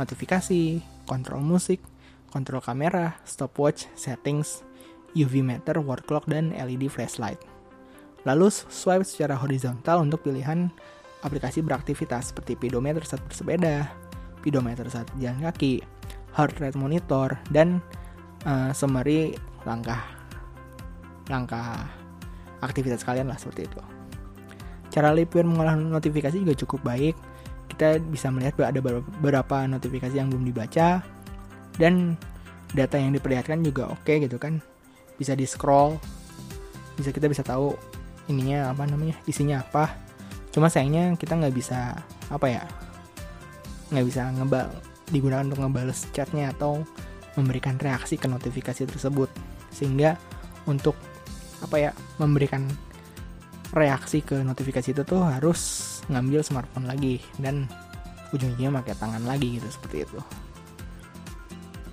notifikasi, 0.00 0.80
kontrol 1.04 1.44
musik, 1.44 1.80
kontrol 2.32 2.64
kamera, 2.64 3.20
stopwatch, 3.28 3.86
settings, 3.94 4.64
UV 5.14 5.44
meter, 5.44 5.78
word 5.78 6.02
clock, 6.08 6.26
dan 6.26 6.50
LED 6.50 6.90
flashlight. 6.90 7.38
Lalu 8.24 8.48
swipe 8.50 9.04
secara 9.04 9.36
horizontal 9.36 10.00
untuk 10.00 10.24
pilihan 10.24 10.72
aplikasi 11.24 11.60
beraktivitas 11.64 12.32
seperti 12.32 12.56
pedometer 12.56 13.04
saat 13.04 13.20
bersepeda, 13.24 13.88
speedometer 14.40 14.88
saat 14.92 15.08
jalan 15.20 15.44
kaki, 15.48 15.80
heart 16.36 16.56
rate 16.60 16.76
monitor, 16.76 17.36
dan 17.48 17.80
uh, 18.44 18.72
summary 18.76 19.36
langkah 19.64 20.00
langkah 21.32 21.88
aktivitas 22.60 23.04
kalian 23.04 23.28
lah 23.28 23.40
seperti 23.40 23.68
itu. 23.68 23.80
Cara 24.92 25.12
Lipware 25.12 25.48
mengolah 25.48 25.76
notifikasi 25.76 26.36
juga 26.36 26.54
cukup 26.56 26.80
baik. 26.84 27.16
Kita 27.72 27.98
bisa 27.98 28.28
melihat 28.30 28.54
bahwa 28.60 28.68
ada 28.70 28.80
beberapa 28.84 29.56
notifikasi 29.66 30.14
yang 30.14 30.30
belum 30.30 30.46
dibaca 30.46 31.02
dan 31.80 32.14
data 32.76 33.00
yang 33.00 33.10
diperlihatkan 33.16 33.64
juga 33.64 33.90
oke 33.90 34.04
okay, 34.04 34.22
gitu 34.22 34.36
kan. 34.36 34.60
Bisa 35.16 35.32
di 35.34 35.48
scroll, 35.48 35.98
bisa 36.94 37.10
kita 37.10 37.26
bisa 37.26 37.42
tahu 37.42 37.74
ininya 38.30 38.72
apa 38.72 38.88
namanya 38.88 39.16
isinya 39.28 39.60
apa. 39.60 39.92
Cuma 40.54 40.70
sayangnya 40.70 41.14
kita 41.18 41.36
nggak 41.36 41.54
bisa 41.54 41.98
apa 42.30 42.46
ya 42.46 42.62
nggak 43.92 44.06
bisa 44.06 44.30
ngebal 44.32 44.68
digunakan 45.12 45.44
untuk 45.44 45.60
ngebales 45.60 46.08
chatnya 46.16 46.50
atau 46.56 46.80
memberikan 47.36 47.76
reaksi 47.76 48.16
ke 48.16 48.30
notifikasi 48.30 48.86
tersebut. 48.88 49.28
Sehingga 49.74 50.16
untuk 50.64 50.96
apa 51.60 51.76
ya 51.80 51.90
memberikan 52.20 52.64
reaksi 53.74 54.22
ke 54.22 54.40
notifikasi 54.40 54.94
itu 54.94 55.02
tuh 55.02 55.24
harus 55.24 55.60
ngambil 56.06 56.44
smartphone 56.46 56.86
lagi 56.86 57.18
dan 57.40 57.66
ujungnya 58.30 58.70
pakai 58.82 58.94
tangan 58.98 59.24
lagi 59.26 59.58
gitu 59.58 59.68
seperti 59.68 60.06
itu. 60.06 60.20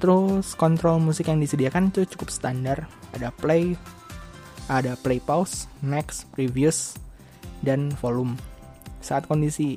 Terus 0.01 0.57
kontrol 0.57 0.97
musik 0.97 1.29
yang 1.29 1.37
disediakan 1.37 1.93
tuh 1.93 2.09
cukup 2.09 2.33
standar. 2.33 2.89
Ada 3.13 3.29
play 3.29 3.77
ada 4.71 4.95
play 4.95 5.19
pause 5.19 5.67
next 5.83 6.31
previous 6.31 6.95
dan 7.59 7.91
volume 7.99 8.39
saat 9.03 9.27
kondisi 9.27 9.75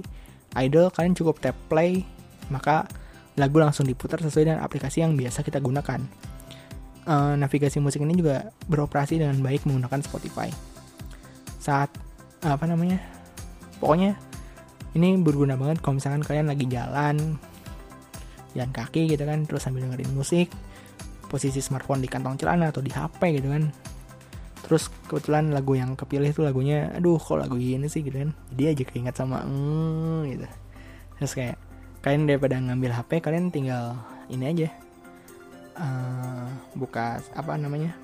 idle 0.55 0.93
kalian 0.95 1.19
cukup 1.19 1.43
tap 1.43 1.59
play 1.67 2.07
maka 2.53 2.87
lagu 3.35 3.59
langsung 3.59 3.87
diputar 3.87 4.23
sesuai 4.23 4.47
dengan 4.47 4.61
aplikasi 4.63 5.03
yang 5.03 5.19
biasa 5.19 5.43
kita 5.43 5.59
gunakan. 5.59 6.01
Uh, 7.05 7.37
navigasi 7.37 7.85
musik 7.85 8.01
ini 8.01 8.17
juga 8.17 8.49
beroperasi 8.71 9.21
dengan 9.21 9.37
baik 9.45 9.69
menggunakan 9.69 10.01
Spotify. 10.01 10.49
Saat 11.61 11.93
apa 12.41 12.65
namanya? 12.65 13.03
Pokoknya 13.83 14.17
ini 14.95 15.19
berguna 15.21 15.59
banget 15.59 15.83
kalau 15.83 15.99
misalkan 15.99 16.23
kalian 16.23 16.49
lagi 16.49 16.65
jalan 16.71 17.37
jalan 18.55 18.71
kaki 18.71 19.11
gitu 19.11 19.27
kan 19.27 19.43
terus 19.43 19.67
sambil 19.67 19.83
dengerin 19.83 20.15
musik 20.15 20.47
posisi 21.27 21.59
smartphone 21.59 21.99
di 21.99 22.07
kantong 22.07 22.39
celana 22.39 22.71
atau 22.71 22.79
di 22.79 22.95
HP 22.95 23.43
gitu 23.43 23.51
kan 23.51 23.67
terus 24.65 24.89
kebetulan 25.07 25.53
lagu 25.53 25.77
yang 25.77 25.93
kepilih 25.93 26.33
itu 26.33 26.41
lagunya 26.41 26.89
aduh 26.97 27.21
kok 27.21 27.37
lagu 27.37 27.61
ini 27.61 27.85
sih? 27.87 28.01
gitu 28.01 28.17
kan. 28.17 28.31
Jadi 28.53 28.63
aja 28.73 28.83
keinget 28.89 29.15
sama 29.15 29.45
mm, 29.45 30.21
gitu. 30.33 30.47
Terus 31.21 31.33
kayak 31.37 31.57
kalian 32.01 32.25
daripada 32.25 32.57
ngambil 32.59 32.91
HP 32.97 33.11
kalian 33.25 33.49
tinggal 33.53 33.97
ini 34.29 34.45
aja 34.51 34.69
uh, 35.81 36.49
buka 36.77 37.21
apa 37.33 37.57
namanya 37.57 37.97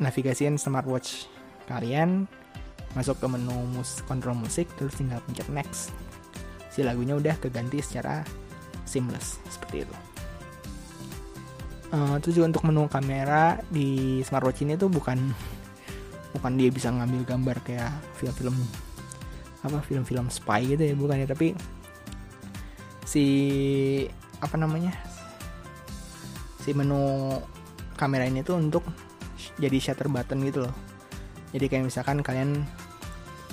navigasiin 0.00 0.56
smartwatch 0.56 1.28
kalian 1.68 2.28
masuk 2.96 3.20
ke 3.20 3.26
menu 3.26 3.52
mus 3.74 4.00
kontrol 4.06 4.38
musik 4.38 4.68
terus 4.76 4.94
tinggal 4.94 5.18
pencet 5.24 5.48
next. 5.50 5.90
Si 6.70 6.82
lagunya 6.82 7.16
udah 7.16 7.36
keganti 7.40 7.80
secara 7.80 8.22
seamless 8.84 9.40
seperti 9.48 9.86
itu 9.86 10.13
uh, 11.94 12.18
terus 12.18 12.34
juga 12.34 12.50
untuk 12.50 12.66
menu 12.66 12.90
kamera 12.90 13.62
di 13.70 14.18
smartwatch 14.26 14.66
ini 14.66 14.74
tuh 14.74 14.90
bukan 14.90 15.22
bukan 16.34 16.52
dia 16.58 16.68
bisa 16.74 16.90
ngambil 16.90 17.22
gambar 17.22 17.56
kayak 17.62 17.94
film-film 18.18 18.58
apa 19.62 19.78
film-film 19.86 20.26
spy 20.28 20.74
gitu 20.74 20.82
ya 20.82 20.94
bukan 20.98 21.22
ya 21.22 21.26
tapi 21.30 21.54
si 23.06 23.24
apa 24.42 24.58
namanya 24.58 24.92
si 26.58 26.74
menu 26.74 27.38
kamera 27.94 28.26
ini 28.26 28.42
tuh 28.42 28.58
untuk 28.58 28.82
jadi 29.54 29.78
shutter 29.78 30.10
button 30.10 30.42
gitu 30.42 30.66
loh. 30.66 30.74
Jadi 31.54 31.70
kayak 31.70 31.86
misalkan 31.86 32.18
kalian 32.18 32.66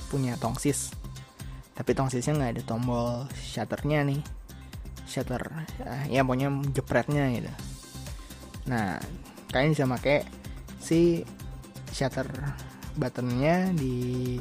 punya 0.09 0.35
tongsis 0.41 0.91
tapi 1.71 1.95
tongsisnya 1.95 2.35
nggak 2.35 2.51
ada 2.59 2.63
tombol 2.67 3.25
shutternya 3.31 4.03
nih 4.03 4.19
shutter 5.07 5.39
ya 6.11 6.21
pokoknya 6.27 6.51
jepretnya 6.75 7.31
gitu 7.31 7.47
nah 8.71 8.95
kalian 9.51 9.75
bisa 9.75 9.83
pakai 9.83 10.23
si 10.79 11.27
shutter 11.91 12.25
buttonnya 12.95 13.75
di 13.75 14.39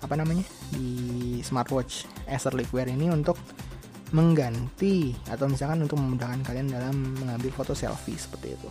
apa 0.00 0.16
namanya 0.16 0.44
di 0.72 1.40
smartwatch 1.44 2.08
Acer 2.28 2.56
Liquid 2.56 2.88
ini 2.88 3.12
untuk 3.12 3.36
mengganti 4.14 5.12
atau 5.26 5.50
misalkan 5.50 5.82
untuk 5.82 5.98
memudahkan 5.98 6.46
kalian 6.46 6.70
dalam 6.70 7.16
mengambil 7.18 7.50
foto 7.50 7.74
selfie 7.74 8.14
seperti 8.14 8.54
itu. 8.54 8.70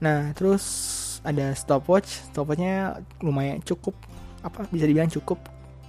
Nah, 0.00 0.32
terus 0.32 0.64
ada 1.26 1.52
stopwatch. 1.52 2.32
Stopwatchnya 2.32 3.02
lumayan 3.20 3.60
cukup 3.60 3.92
apa 4.40 4.64
bisa 4.72 4.88
dibilang 4.88 5.10
cukup. 5.10 5.36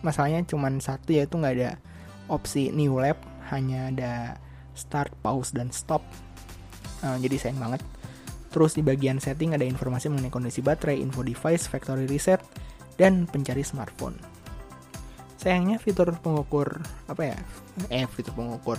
Masalahnya 0.03 0.43
cuma 0.43 0.67
satu 0.81 1.15
yaitu 1.15 1.39
nggak 1.39 1.55
ada 1.55 1.71
opsi 2.27 2.73
new 2.75 2.99
lap, 2.99 3.19
hanya 3.53 3.91
ada 3.93 4.13
start, 4.75 5.15
pause 5.23 5.55
dan 5.55 5.71
stop. 5.71 6.03
Uh, 6.99 7.17
jadi 7.21 7.35
sayang 7.39 7.59
banget. 7.59 7.81
Terus 8.49 8.73
di 8.73 8.81
bagian 8.81 9.21
setting 9.21 9.53
ada 9.53 9.63
informasi 9.63 10.09
mengenai 10.09 10.33
kondisi 10.33 10.59
baterai, 10.65 10.97
info 10.99 11.21
device, 11.21 11.69
factory 11.69 12.09
reset, 12.09 12.41
dan 12.97 13.29
pencari 13.29 13.61
smartphone. 13.61 14.17
Sayangnya 15.39 15.79
fitur 15.79 16.11
pengukur 16.19 16.83
apa 17.07 17.21
ya? 17.23 17.37
Eh 17.87 18.03
fitur 18.09 18.35
pengukur. 18.35 18.75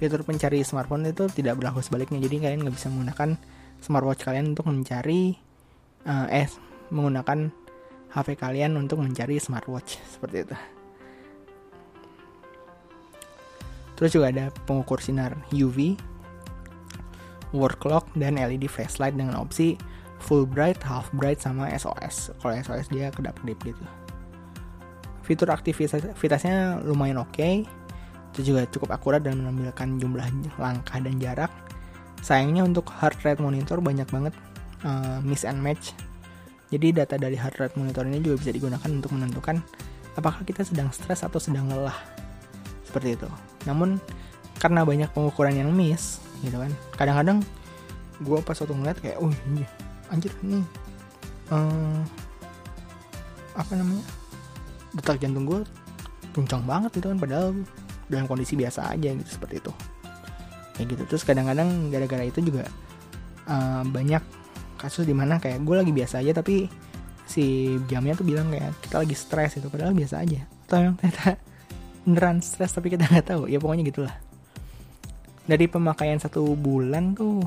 Fitur 0.00 0.26
pencari 0.26 0.66
smartphone 0.66 1.06
itu 1.06 1.30
tidak 1.30 1.60
berlaku 1.60 1.78
sebaliknya. 1.78 2.18
Jadi 2.18 2.42
kalian 2.42 2.66
nggak 2.66 2.74
bisa 2.74 2.90
menggunakan 2.90 3.38
smartwatch 3.78 4.26
kalian 4.26 4.56
untuk 4.56 4.66
mencari 4.66 5.38
uh, 6.08 6.26
eh 6.26 6.50
menggunakan 6.90 7.54
HP 8.10 8.28
kalian 8.34 8.74
untuk 8.80 8.98
mencari 8.98 9.38
smartwatch. 9.38 10.02
Seperti 10.02 10.36
itu. 10.42 10.56
Terus 13.94 14.10
juga 14.10 14.34
ada 14.34 14.50
pengukur 14.66 14.98
sinar 14.98 15.38
UV, 15.54 15.94
word 17.52 17.76
clock, 17.78 18.08
dan 18.16 18.40
LED 18.40 18.68
flashlight 18.68 19.16
dengan 19.16 19.38
opsi 19.38 19.76
full 20.22 20.46
bright, 20.46 20.78
half 20.80 21.10
bright, 21.14 21.42
sama 21.42 21.68
SOS. 21.74 22.30
Kalau 22.38 22.54
SOS 22.54 22.88
dia 22.88 23.10
kedap-kedip 23.10 23.58
gitu. 23.66 23.84
Fitur 25.22 25.50
aktivitasnya 25.50 26.82
lumayan 26.86 27.22
oke. 27.22 27.34
Okay. 27.34 27.66
Itu 28.32 28.54
juga 28.54 28.64
cukup 28.70 28.96
akurat 28.96 29.20
dan 29.20 29.42
menampilkan 29.42 30.00
jumlah 30.00 30.26
langkah 30.56 30.98
dan 30.98 31.18
jarak. 31.20 31.52
Sayangnya 32.22 32.62
untuk 32.62 32.88
heart 32.88 33.18
rate 33.26 33.42
monitor 33.42 33.82
banyak 33.82 34.06
banget 34.08 34.34
uh, 34.86 35.18
miss 35.20 35.42
and 35.42 35.58
match. 35.58 35.92
Jadi 36.72 36.96
data 36.96 37.20
dari 37.20 37.36
heart 37.36 37.60
rate 37.60 37.76
monitor 37.76 38.08
ini 38.08 38.22
juga 38.24 38.40
bisa 38.40 38.50
digunakan 38.54 38.88
untuk 38.88 39.12
menentukan 39.12 39.60
apakah 40.16 40.40
kita 40.46 40.64
sedang 40.64 40.88
stres 40.94 41.26
atau 41.26 41.36
sedang 41.36 41.68
lelah. 41.68 41.98
Seperti 42.86 43.20
itu. 43.20 43.28
Namun 43.68 44.00
karena 44.56 44.86
banyak 44.86 45.10
pengukuran 45.12 45.58
yang 45.58 45.70
miss, 45.74 46.22
gitu 46.42 46.56
kan. 46.58 46.70
Kadang-kadang 46.98 47.38
gue 48.22 48.38
pas 48.42 48.54
waktu 48.58 48.74
ngeliat 48.74 48.98
kayak, 49.00 49.18
oh 49.18 49.30
ini 49.50 49.64
anjir 50.12 50.30
nih, 50.44 50.64
uh, 51.50 52.00
apa 53.56 53.72
namanya, 53.74 54.04
detak 54.92 55.18
jantung 55.22 55.48
gue 55.48 55.60
kencang 56.36 56.62
banget 56.66 56.90
gitu 57.00 57.10
kan. 57.10 57.18
Padahal 57.18 57.56
dalam 58.10 58.26
kondisi 58.28 58.58
biasa 58.58 58.92
aja 58.92 59.14
gitu 59.14 59.30
seperti 59.30 59.62
itu. 59.62 59.72
Kayak 60.76 60.86
gitu. 60.98 61.02
Terus 61.14 61.22
kadang-kadang 61.24 61.88
gara-gara 61.88 62.24
itu 62.26 62.44
juga 62.44 62.68
uh, 63.48 63.82
banyak 63.86 64.22
kasus 64.82 65.06
di 65.06 65.14
mana 65.14 65.38
kayak 65.38 65.62
gue 65.62 65.76
lagi 65.78 65.92
biasa 65.94 66.18
aja 66.18 66.34
tapi 66.42 66.66
si 67.22 67.78
jamnya 67.86 68.18
tuh 68.18 68.26
bilang 68.26 68.50
kayak 68.50 68.74
kita 68.82 68.98
lagi 68.98 69.14
stres 69.14 69.62
itu 69.62 69.70
padahal 69.70 69.94
biasa 69.94 70.26
aja 70.26 70.42
atau 70.66 70.78
yang 70.82 70.94
ternyata 70.98 71.38
beneran 72.02 72.42
stres 72.42 72.74
tapi 72.74 72.90
kita 72.90 73.06
nggak 73.06 73.26
tahu 73.30 73.46
ya 73.46 73.62
pokoknya 73.62 73.86
gitulah 73.86 74.14
dari 75.46 75.66
pemakaian 75.66 76.18
satu 76.18 76.54
bulan 76.54 77.18
tuh 77.18 77.42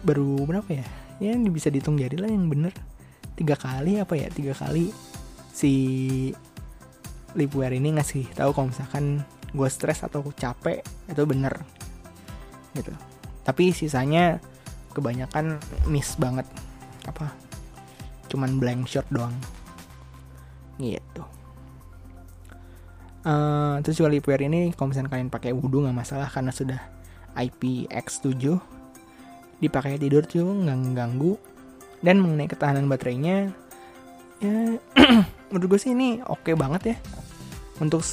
baru 0.00 0.48
berapa 0.48 0.70
ya? 0.72 0.86
Ya 1.20 1.36
bisa 1.36 1.68
dihitung 1.68 2.00
jari 2.00 2.16
lah 2.16 2.28
yang 2.28 2.48
bener. 2.48 2.72
Tiga 3.36 3.56
kali 3.56 4.00
apa 4.00 4.16
ya? 4.16 4.32
Tiga 4.32 4.56
kali 4.56 4.92
si 5.52 5.72
Lipware 7.36 7.76
ini 7.76 7.94
ngasih 7.94 8.26
tahu 8.32 8.50
kalau 8.56 8.72
misalkan 8.72 9.22
gue 9.52 9.68
stres 9.68 10.00
atau 10.00 10.24
capek 10.32 10.80
itu 11.06 11.22
bener. 11.28 11.52
Gitu. 12.72 12.92
Tapi 13.44 13.76
sisanya 13.76 14.40
kebanyakan 14.96 15.60
miss 15.88 16.16
banget. 16.16 16.48
Apa? 17.04 17.28
Cuman 18.32 18.56
blank 18.56 18.88
shot 18.88 19.04
doang. 19.12 19.34
Gitu 20.80 21.39
uh, 23.24 23.80
terus 23.84 23.96
juga 23.98 24.12
lipware 24.12 24.46
ini 24.46 24.70
kalau 24.76 24.92
misalnya 24.92 25.10
kalian 25.10 25.30
pakai 25.32 25.50
wudhu 25.52 25.84
nggak 25.84 25.96
masalah 25.96 26.28
karena 26.28 26.52
sudah 26.54 26.80
IPX7 27.36 28.58
dipakai 29.60 30.00
tidur 30.00 30.24
tuh 30.24 30.46
nggak 30.46 30.96
ganggu 30.96 31.36
dan 32.00 32.20
mengenai 32.20 32.48
ketahanan 32.48 32.88
baterainya 32.88 33.52
ya 34.40 34.80
menurut 35.50 35.76
gue 35.76 35.80
sih 35.82 35.92
ini 35.92 36.22
oke 36.24 36.46
okay 36.46 36.54
banget 36.56 36.94
ya. 36.94 36.96
Untuk 37.82 38.06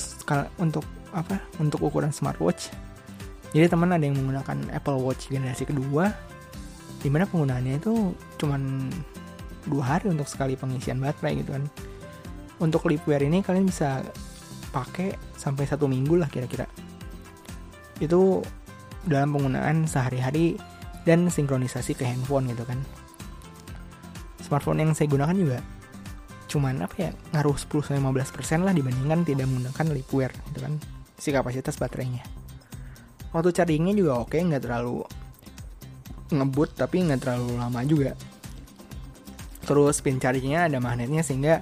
untuk 0.58 0.84
apa 1.14 1.40
untuk 1.62 1.86
ukuran 1.86 2.12
smartwatch. 2.12 2.74
Jadi 3.56 3.72
teman 3.72 3.94
ada 3.96 4.04
yang 4.04 4.18
menggunakan 4.20 4.76
Apple 4.76 5.00
Watch 5.00 5.32
generasi 5.32 5.64
kedua 5.64 6.12
di 7.00 7.08
mana 7.08 7.30
penggunaannya 7.30 7.80
itu 7.80 8.12
cuman 8.42 8.92
dua 9.70 9.84
hari 9.96 10.12
untuk 10.12 10.28
sekali 10.28 10.58
pengisian 10.58 11.00
baterai 11.00 11.40
gitu 11.40 11.56
kan. 11.56 11.64
Untuk 12.58 12.90
lipware 12.90 13.24
ini 13.24 13.46
kalian 13.46 13.70
bisa 13.70 14.02
pakai 14.72 15.16
sampai 15.36 15.64
satu 15.66 15.88
minggu 15.88 16.20
lah 16.20 16.30
kira-kira. 16.30 16.68
Itu 17.98 18.44
dalam 19.08 19.34
penggunaan 19.34 19.88
sehari-hari 19.88 20.60
dan 21.08 21.32
sinkronisasi 21.32 21.96
ke 21.96 22.04
handphone 22.04 22.52
gitu 22.52 22.68
kan. 22.68 22.80
Smartphone 24.44 24.84
yang 24.84 24.92
saya 24.96 25.08
gunakan 25.08 25.36
juga 25.36 25.60
cuman 26.48 26.80
apa 26.80 26.96
ya 26.96 27.12
ngaruh 27.36 27.60
10-15% 27.60 28.64
lah 28.64 28.72
dibandingkan 28.72 29.28
tidak 29.28 29.52
menggunakan 29.52 29.86
lipware 29.92 30.32
gitu 30.48 30.64
kan 30.64 30.80
si 31.20 31.36
kapasitas 31.36 31.76
baterainya. 31.76 32.24
Waktu 33.36 33.52
chargingnya 33.52 33.92
juga 33.92 34.24
oke 34.24 34.40
nggak 34.40 34.64
terlalu 34.64 35.04
ngebut 36.32 36.80
tapi 36.80 37.04
nggak 37.04 37.20
terlalu 37.20 37.60
lama 37.60 37.84
juga. 37.84 38.16
Terus 39.68 40.00
pin 40.00 40.24
chargingnya 40.24 40.72
ada 40.72 40.80
magnetnya 40.80 41.20
sehingga 41.20 41.60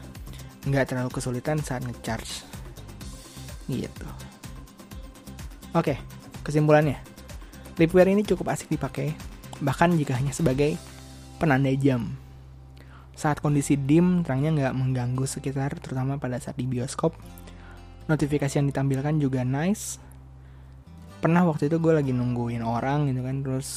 nggak 0.69 0.85
terlalu 0.93 1.09
kesulitan 1.09 1.57
saat 1.65 1.81
ngecharge 1.81 2.54
gitu. 3.69 4.07
Oke 5.75 5.97
kesimpulannya. 6.45 7.01
Lipware 7.75 8.13
ini 8.13 8.21
cukup 8.21 8.53
asik 8.53 8.69
dipakai 8.69 9.11
bahkan 9.59 9.91
jika 9.97 10.15
hanya 10.15 10.31
sebagai 10.31 10.77
penanda 11.41 11.73
jam. 11.73 12.13
Saat 13.17 13.41
kondisi 13.41 13.75
dim 13.75 14.21
terangnya 14.21 14.51
nggak 14.53 14.73
mengganggu 14.77 15.25
sekitar 15.25 15.75
terutama 15.81 16.21
pada 16.21 16.37
saat 16.37 16.55
di 16.55 16.69
bioskop. 16.69 17.17
Notifikasi 18.05 18.61
yang 18.61 18.69
ditampilkan 18.69 19.17
juga 19.17 19.41
nice. 19.41 19.97
Pernah 21.19 21.41
waktu 21.49 21.67
itu 21.73 21.81
gue 21.81 21.93
lagi 21.95 22.13
nungguin 22.13 22.61
orang 22.61 23.09
gitu 23.09 23.25
kan 23.25 23.41
terus 23.41 23.69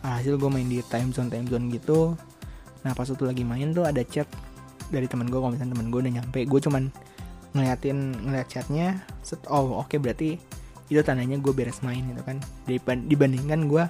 hasil 0.00 0.40
gue 0.40 0.48
main 0.48 0.64
di 0.64 0.80
time 0.86 1.10
zone 1.10 1.28
time 1.28 1.50
zone 1.50 1.66
gitu. 1.74 2.14
Nah 2.86 2.94
pas 2.94 3.04
waktu 3.10 3.26
lagi 3.26 3.42
main 3.44 3.74
tuh 3.74 3.84
ada 3.84 4.00
chat 4.06 4.30
dari 4.88 5.04
temen 5.10 5.28
gue 5.28 5.36
kalau 5.36 5.52
misalnya 5.52 5.74
temen 5.76 5.88
gue 5.92 6.00
udah 6.00 6.12
nyampe 6.20 6.40
gue 6.46 6.60
cuman 6.62 6.88
ngeliatin 7.50 8.14
ngeliat 8.26 8.46
chatnya 8.46 9.02
set 9.26 9.42
oh 9.50 9.82
oke 9.82 9.90
okay, 9.90 9.98
berarti 9.98 10.38
itu 10.90 11.00
tandanya 11.06 11.38
gue 11.38 11.54
beres 11.54 11.80
main 11.86 12.02
gitu 12.02 12.22
kan. 12.26 12.42
Dibandingkan 12.82 13.70
gue 13.70 13.86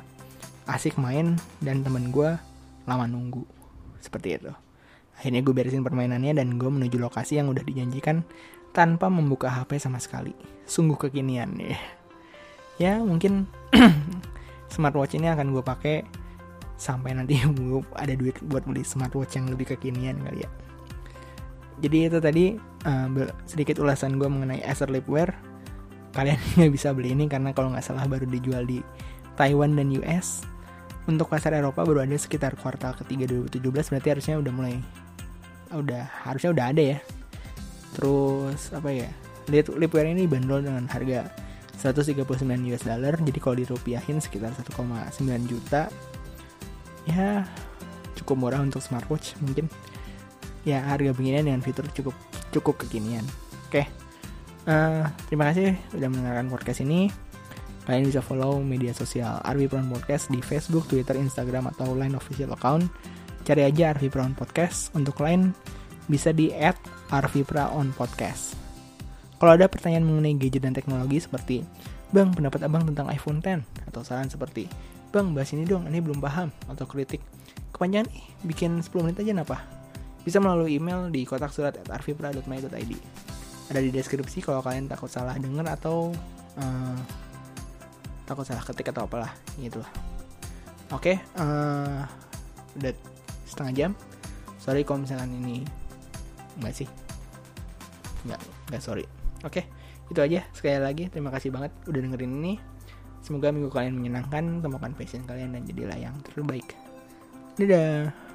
asik 0.69 1.01
main 1.01 1.41
dan 1.65 1.81
temen 1.81 2.13
gue 2.13 2.37
lama 2.85 3.05
nunggu. 3.09 3.43
Seperti 4.05 4.37
itu. 4.37 4.53
Akhirnya 5.17 5.41
gue 5.41 5.53
beresin 5.57 5.81
permainannya 5.81 6.37
dan 6.37 6.61
gue 6.61 6.69
menuju 6.69 7.01
lokasi 7.01 7.41
yang 7.41 7.49
udah 7.49 7.65
dijanjikan 7.65 8.21
tanpa 8.77 9.09
membuka 9.09 9.49
HP 9.49 9.81
sama 9.81 9.97
sekali. 9.97 10.37
Sungguh 10.69 11.01
kekinian 11.01 11.57
ya. 11.57 11.81
Ya 12.77 12.93
mungkin 13.01 13.49
smartwatch 14.73 15.17
ini 15.17 15.33
akan 15.33 15.57
gue 15.57 15.65
pakai 15.65 16.05
sampai 16.77 17.17
nanti 17.17 17.41
gue 17.49 17.81
ada 17.97 18.13
duit 18.13 18.37
buat 18.45 18.65
beli 18.69 18.85
smartwatch 18.85 19.41
yang 19.41 19.49
lebih 19.49 19.73
kekinian 19.77 20.21
kali 20.25 20.45
ya 20.45 20.51
jadi 21.81 22.13
itu 22.13 22.19
tadi 22.21 22.45
uh, 22.85 23.09
sedikit 23.49 23.81
ulasan 23.81 24.21
gue 24.21 24.29
mengenai 24.29 24.61
Acer 24.65 24.93
Lipware. 24.93 25.33
Kalian 26.13 26.37
nggak 26.61 26.73
bisa 26.73 26.93
beli 26.93 27.17
ini 27.17 27.27
karena 27.27 27.57
kalau 27.57 27.73
nggak 27.73 27.85
salah 27.85 28.05
baru 28.05 28.29
dijual 28.29 28.69
di 28.69 28.85
Taiwan 29.35 29.73
dan 29.73 29.89
US 30.01 30.45
untuk 31.09 31.33
pasar 31.33 31.57
Eropa 31.57 31.81
baru 31.83 32.05
ada 32.05 32.15
sekitar 32.21 32.55
kuartal 32.61 32.93
ketiga 33.01 33.25
2017 33.27 33.73
berarti 33.73 34.09
harusnya 34.13 34.37
udah 34.37 34.53
mulai 34.53 34.77
udah 35.73 36.05
harusnya 36.29 36.53
udah 36.53 36.65
ada 36.69 36.83
ya. 36.97 36.99
Terus 37.97 38.71
apa 38.77 38.91
ya 38.93 39.09
Lipware 39.51 40.13
ini 40.13 40.29
bandrol 40.29 40.63
dengan 40.63 40.85
harga 40.87 41.27
139 41.81 42.29
US 42.71 42.85
dollar 42.85 43.17
jadi 43.17 43.39
kalau 43.41 43.57
dirupiahin 43.57 44.21
sekitar 44.21 44.53
1,9 44.53 45.17
juta 45.49 45.89
ya 47.09 47.49
cukup 48.21 48.37
murah 48.37 48.61
untuk 48.61 48.85
smartwatch 48.85 49.41
mungkin 49.41 49.73
ya 50.67 50.85
harga 50.85 51.13
beginian 51.17 51.49
dengan 51.49 51.63
fitur 51.65 51.87
cukup 51.93 52.15
cukup 52.53 52.75
kekinian 52.85 53.25
oke 53.69 53.83
uh, 54.69 55.05
terima 55.29 55.53
kasih 55.53 55.77
sudah 55.93 56.09
mendengarkan 56.09 56.47
podcast 56.53 56.81
ini 56.85 57.09
kalian 57.89 58.07
bisa 58.07 58.21
follow 58.21 58.61
media 58.61 58.93
sosial 58.95 59.41
Arvi 59.43 59.67
Brown 59.67 59.89
Podcast 59.89 60.31
di 60.31 60.39
Facebook, 60.45 60.87
Twitter, 60.87 61.17
Instagram 61.17 61.73
atau 61.75 61.97
Line 61.97 62.15
official 62.15 62.53
account 62.55 62.87
cari 63.43 63.67
aja 63.67 63.97
Arvi 63.97 64.13
Brown 64.13 64.37
Podcast 64.37 64.93
untuk 64.93 65.19
lain 65.25 65.57
bisa 66.07 66.31
di 66.31 66.53
add 66.53 66.77
Arvi 67.11 67.43
Brown 67.43 67.91
Podcast 67.97 68.61
kalau 69.41 69.57
ada 69.57 69.73
pertanyaan 69.73 70.05
mengenai 70.05 70.37
gadget 70.37 70.69
dan 70.69 70.77
teknologi 70.77 71.17
seperti, 71.17 71.65
Bang, 72.13 72.37
pendapat 72.37 72.61
abang 72.61 72.85
tentang 72.85 73.09
iPhone 73.09 73.41
10? 73.41 73.65
Atau 73.89 74.05
saran 74.05 74.29
seperti, 74.29 74.69
Bang, 75.09 75.33
bahas 75.33 75.49
ini 75.57 75.65
dong, 75.65 75.89
ini 75.89 75.97
belum 76.05 76.21
paham. 76.21 76.53
Atau 76.69 76.85
kritik, 76.85 77.25
kepanjangan 77.73 78.13
nih, 78.13 78.25
bikin 78.45 78.85
10 78.85 79.01
menit 79.01 79.17
aja 79.17 79.33
napa? 79.33 79.80
Bisa 80.23 80.39
melalui 80.39 80.77
email 80.77 81.09
di 81.09 81.25
kotak 81.25 81.53
surat 81.53 81.75
at 81.77 81.89
arvipra.my.id. 81.89 82.93
Ada 83.71 83.81
di 83.81 83.91
deskripsi 83.95 84.43
kalau 84.43 84.61
kalian 84.61 84.91
takut 84.91 85.09
salah 85.09 85.39
denger 85.39 85.65
atau 85.79 86.11
uh, 86.59 86.99
takut 88.27 88.45
salah 88.45 88.63
ketik 88.63 88.91
atau 88.91 89.07
apalah 89.07 89.33
gitu 89.59 89.81
lah. 89.81 89.91
Oke, 90.91 91.15
okay, 91.15 91.17
uh, 91.39 92.03
eh, 92.03 92.79
udah 92.83 92.93
setengah 93.47 93.73
jam. 93.75 93.91
Sorry 94.59 94.83
kalau 94.83 95.07
misalkan 95.07 95.31
ini 95.31 95.63
enggak 96.59 96.83
sih. 96.83 96.89
Enggak, 98.27 98.43
enggak 98.69 98.83
sorry. 98.83 99.05
Oke, 99.47 99.65
itu 100.11 100.19
aja. 100.19 100.43
Sekali 100.51 100.83
lagi, 100.83 101.07
terima 101.09 101.31
kasih 101.31 101.55
banget 101.55 101.71
udah 101.87 102.01
dengerin 102.03 102.33
ini. 102.43 102.55
Semoga 103.23 103.55
minggu 103.55 103.71
kalian 103.71 103.95
menyenangkan, 103.95 104.59
temukan 104.59 104.93
passion 104.99 105.23
kalian 105.25 105.55
dan 105.55 105.63
jadilah 105.63 105.97
yang 105.97 106.15
terbaik. 106.27 106.75
Dadah. 107.55 108.30